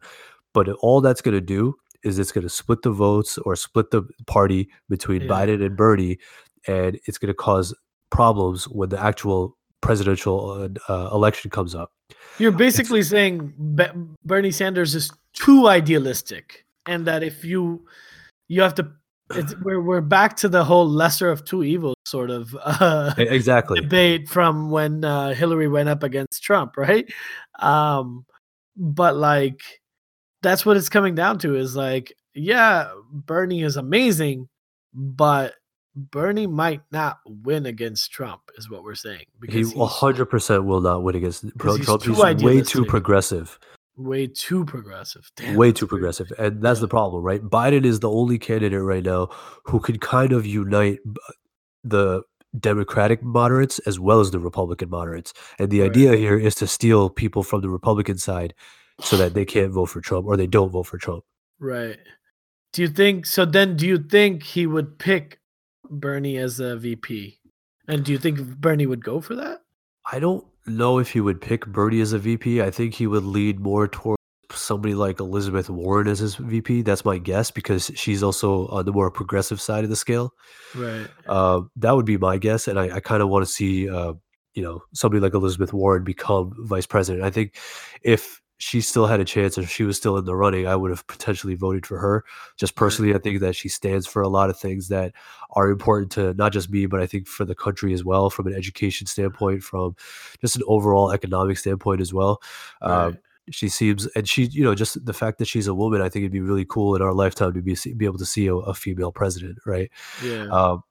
[0.54, 3.90] But all that's going to do is it's going to split the votes or split
[3.90, 5.28] the party between Yeah.
[5.28, 6.18] Biden and Bernie,
[6.66, 7.74] and it's going to cause
[8.10, 11.92] problems when the actual presidential uh, uh, election comes up.
[12.38, 13.90] You're basically saying Be-
[14.24, 17.86] Bernie Sanders is too idealistic, and that if you
[18.48, 18.90] you have to,
[19.30, 23.80] it's, we're we're back to the whole lesser of two evils sort of uh, Exactly.
[23.80, 27.10] debate from when uh, Hillary went up against Trump, right?
[27.60, 28.24] Um,
[28.76, 29.60] but like
[30.42, 34.48] that's what it's coming down to is like, yeah, Bernie is amazing,
[34.94, 35.54] but
[35.96, 39.20] Bernie might not win against Trump, is what we're saying.
[39.20, 42.02] He Because he's 100% will not win against Trump.
[42.02, 43.58] too He's way too progressive.
[43.96, 45.30] way too progressive.
[45.36, 45.88] Damn, way too crazy.
[45.88, 46.32] progressive.
[46.38, 47.42] And that's the problem, right?
[47.42, 49.28] Biden is the only candidate right now
[49.64, 51.00] who could kind of unite
[51.84, 52.22] the
[52.58, 55.32] Democratic moderates as well as the Republican moderates.
[55.58, 55.90] And the Right.
[55.90, 58.54] idea here is to steal people from the Republican side
[59.00, 61.24] so that they can't vote for Trump or they don't vote for Trump.
[61.58, 61.98] Right.
[62.72, 63.44] Do you think so?
[63.44, 65.39] Then, do you think he would pick
[65.90, 67.38] Bernie as a VP?
[67.88, 69.62] And do you think Bernie would go for that?
[70.10, 72.62] I don't know if he would pick Bernie as a VP.
[72.62, 74.20] I think he would lead more towards
[74.52, 76.82] somebody like Elizabeth Warren as his VP.
[76.82, 80.34] That's my guess because she's also on the more progressive side of the scale.
[80.74, 81.06] Right.
[81.26, 84.14] Uh, that would be my guess, and I, I kind of want to see, uh,
[84.54, 87.24] you know, somebody like Elizabeth Warren become vice president.
[87.24, 87.56] I think
[88.02, 90.90] if she still had a chance, if she was still in the running, I would
[90.90, 92.24] have potentially voted for her.
[92.58, 95.14] Just personally, I think that she stands for a lot of things that
[95.52, 98.46] are important to not just me, but I think for the country as well, from
[98.46, 99.96] an education standpoint, from
[100.42, 102.42] just an overall economic standpoint as well.
[102.82, 103.16] Right.
[103.50, 106.24] she seems, and she, you know, just the fact that she's a woman, I think
[106.24, 108.74] it'd be really cool in our lifetime to be be able to see a, a
[108.74, 109.90] female president, right?
[110.22, 110.48] Yeah.
[110.48, 110.82] Um,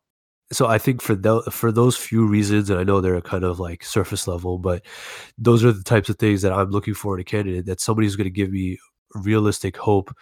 [0.52, 3.60] so I think for tho- for those few reasons, and I know they're kind of
[3.60, 4.86] like surface level, but
[5.38, 7.66] those are the types of things that I'm looking for in a candidate.
[7.66, 8.78] That somebody's going to give me
[9.16, 10.14] realistic hope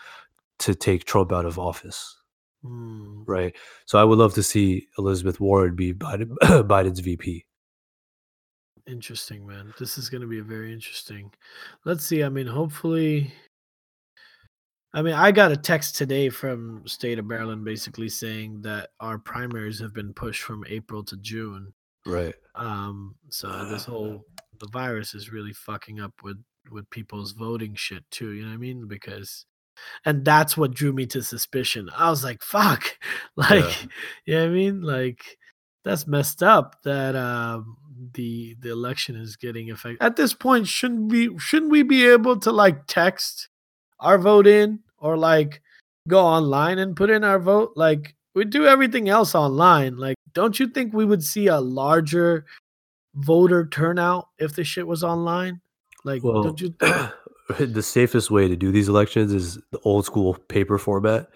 [0.59, 2.15] to take Trump out of office,
[2.63, 3.23] Hmm.
[3.25, 3.55] right?
[3.85, 7.45] So I would love to see Elizabeth Warren be Biden, Biden's VP.
[8.87, 9.73] Interesting, man.
[9.77, 11.31] This is going to be a very interesting.
[11.83, 12.23] Let's see.
[12.23, 13.33] I mean, hopefully.
[14.93, 19.17] I mean, I got a text today from State of Maryland basically saying that our
[19.17, 21.73] primaries have been pushed from April to June.
[22.05, 22.35] Right.
[22.55, 24.25] Um, so this whole
[24.59, 26.37] the virus is really fucking up with
[26.71, 28.31] with people's voting shit too.
[28.31, 28.87] You know what I mean?
[28.87, 29.45] Because,
[30.05, 31.89] and that's what drew me to suspicion.
[31.95, 32.97] I was like, "Fuck!"
[33.35, 33.83] Like,
[34.25, 34.81] you know what I mean?
[34.81, 35.37] Like,
[35.83, 36.81] that's messed up.
[36.83, 37.77] That um,
[38.13, 40.03] the the election is getting affected.
[40.03, 43.49] At this point, shouldn't we shouldn't we be able to like text
[43.99, 45.61] our vote in or like
[46.07, 47.73] go online and put in our vote?
[47.75, 49.97] Like we do everything else online.
[49.97, 52.45] Like, don't you think we would see a larger
[53.15, 55.59] voter turnout if the shit was online?
[56.03, 56.75] Like, Well, don't you?
[57.59, 61.29] the safest way to do these elections is the old school paper format.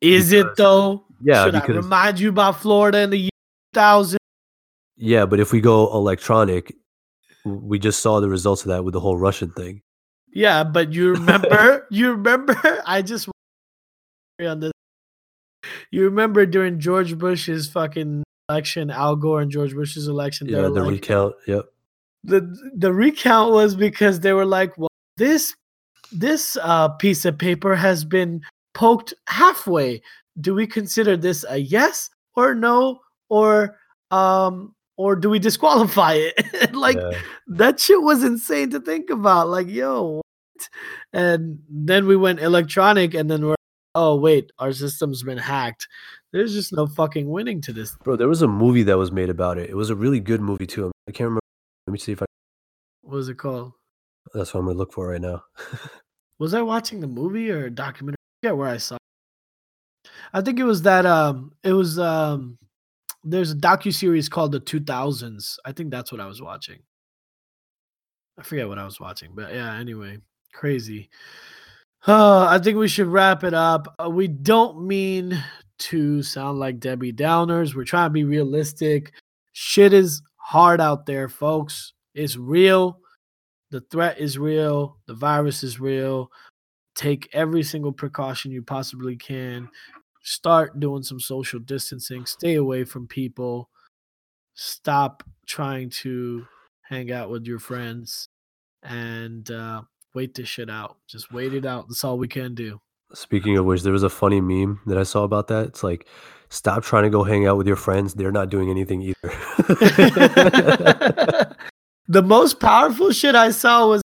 [0.00, 1.04] Is it though?
[1.22, 3.30] Yeah, Should I because remind you about Florida in the year
[3.74, 4.18] 2000?
[4.96, 6.74] yeah, but if we go electronic,
[7.44, 9.82] we just saw the results of that with the whole Russian thing.
[10.32, 11.86] Yeah, but you remember?
[11.90, 12.56] you remember?
[12.86, 13.28] I just
[14.40, 14.72] on this.
[15.90, 20.48] You remember during George Bush's fucking election, Al Gore and George Bush's election.
[20.48, 21.34] Yeah, the like, recount.
[21.46, 21.66] Yep.
[22.24, 25.54] the the recount was because they were like, well, this
[26.10, 28.42] this uh, piece of paper has been
[28.74, 30.02] poked halfway.
[30.40, 33.76] Do we consider this a yes or no or
[34.10, 36.74] um or do we disqualify it?
[36.74, 37.18] like yeah.
[37.48, 39.48] that shit was insane to think about.
[39.48, 40.68] Like, yo, what?
[41.12, 43.56] And then we went electronic, and then we're
[43.94, 45.88] oh wait, our system's been hacked.
[46.32, 47.96] There's just no fucking winning to this.
[48.04, 49.68] Bro, there was a movie that was made about it.
[49.68, 50.90] It was a really good movie too.
[51.08, 51.40] I can't remember.
[51.86, 52.26] Let me see if I.
[53.02, 53.72] What was it called?
[54.32, 55.44] That's what I'm gonna look for right now.
[56.38, 58.16] Was I watching the movie or a documentary?
[58.16, 58.96] I forget where I saw.
[58.96, 60.10] It.
[60.32, 62.58] I think it was that um it was um
[63.24, 65.58] there's a docu series called the 2000s.
[65.64, 66.80] I think that's what I was watching.
[68.38, 70.18] I forget what I was watching, but yeah, anyway,
[70.54, 71.10] crazy.
[72.06, 73.94] Uh, I think we should wrap it up.
[74.02, 75.42] Uh, we don't mean
[75.78, 77.74] to sound like Debbie Downers.
[77.74, 79.12] We're trying to be realistic.
[79.52, 81.92] Shit is hard out there, folks.
[82.14, 82.98] It's real.
[83.70, 84.98] The threat is real.
[85.06, 86.30] The virus is real.
[86.94, 89.68] Take every single precaution you possibly can.
[90.22, 92.26] Start doing some social distancing.
[92.26, 93.68] Stay away from people.
[94.54, 96.46] Stop trying to
[96.82, 98.28] hang out with your friends
[98.82, 99.82] and uh,
[100.14, 100.96] wait this shit out.
[101.08, 101.88] Just wait it out.
[101.88, 102.80] That's all we can do.
[103.14, 105.66] Speaking of which, there was a funny meme that I saw about that.
[105.66, 106.06] It's like,
[106.48, 108.14] stop trying to go hang out with your friends.
[108.14, 109.16] They're not doing anything either.
[112.08, 114.01] the most powerful shit I saw was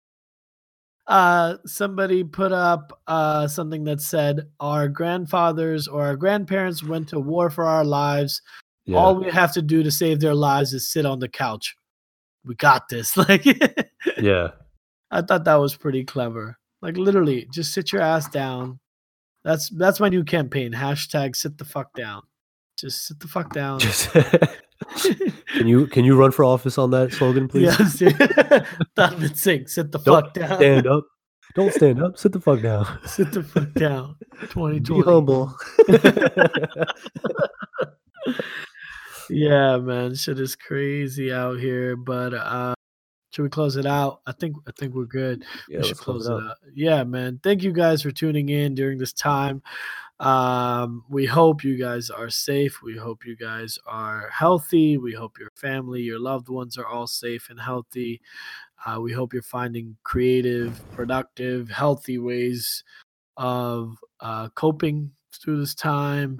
[1.11, 7.19] uh somebody put up uh something that said our grandfathers or our grandparents went to
[7.19, 8.41] war for our lives.
[8.85, 8.97] yeah.
[8.97, 11.75] All we have to do to save their lives is sit on the couch.
[12.45, 13.17] We got this.
[13.17, 13.45] Like
[14.17, 14.47] yeah.
[15.11, 16.57] I thought that was pretty clever.
[16.81, 18.79] Like literally, just sit your ass down.
[19.43, 20.71] That's that's my new campaign.
[20.71, 22.21] Hashtag sit the fuck down.
[22.79, 23.79] Just sit the fuck down.
[23.79, 24.09] Just-
[25.47, 27.75] can you can you run for office on that slogan, please?
[27.77, 28.65] Yes.
[28.95, 30.57] Donovan Singh, sit the Don't fuck down.
[30.57, 31.05] Stand up.
[31.55, 32.17] Don't stand up.
[32.17, 32.99] Sit the fuck down.
[33.05, 34.15] Sit the fuck down.
[34.41, 34.79] 2020.
[34.79, 35.53] Be humble.
[39.29, 41.95] yeah, man, shit is crazy out here.
[41.95, 42.73] But uh
[43.31, 44.21] should we close it out?
[44.25, 45.45] I think I think we're good.
[45.69, 46.51] Yeah, we should close close it out.
[46.51, 46.57] out.
[46.73, 47.39] Yeah, man.
[47.41, 49.61] Thank you guys for tuning in during this time.
[50.21, 52.83] Um, we hope you guys are safe.
[52.83, 54.97] We hope you guys are healthy.
[54.97, 58.21] We hope your family, your loved ones are all safe and healthy.
[58.85, 62.83] Uh, we hope you're finding creative, productive, healthy ways
[63.37, 65.11] of uh, coping
[65.41, 66.39] through this time.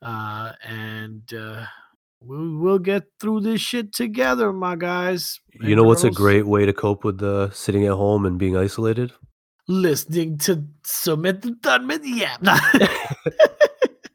[0.00, 1.66] Uh, and uh,
[2.22, 5.38] we'll, we'll get through this shit together, my guys.
[5.60, 8.56] You know what's a great way to cope with the sitting at home and being
[8.56, 9.12] isolated?
[9.68, 12.00] Listening to Summit Dunman.
[12.04, 12.36] Yeah.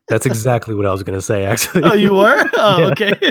[0.10, 1.45] That's exactly what I was gonna say.
[1.45, 2.43] Actually, oh, you were?
[2.56, 2.88] Oh, Yeah.
[2.88, 3.14] okay.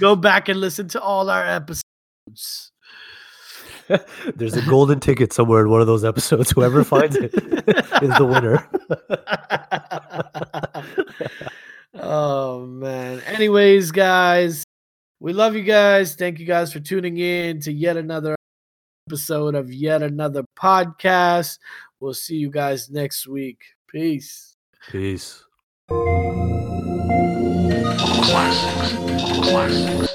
[0.00, 2.72] Go back and listen to all our episodes.
[4.36, 6.50] There's a golden ticket somewhere in one of those episodes.
[6.52, 8.68] Whoever finds it is the winner.
[11.94, 13.20] oh man.
[13.26, 14.62] Anyways, guys,
[15.18, 16.14] we love you guys.
[16.14, 18.36] Thank you guys for tuning in to yet another
[19.08, 21.58] episode of yet another podcast.
[22.00, 23.60] We'll see you guys next week.
[23.88, 24.56] Peace.
[24.90, 25.44] Peace.
[28.28, 28.92] Classics.
[29.48, 30.09] Classics.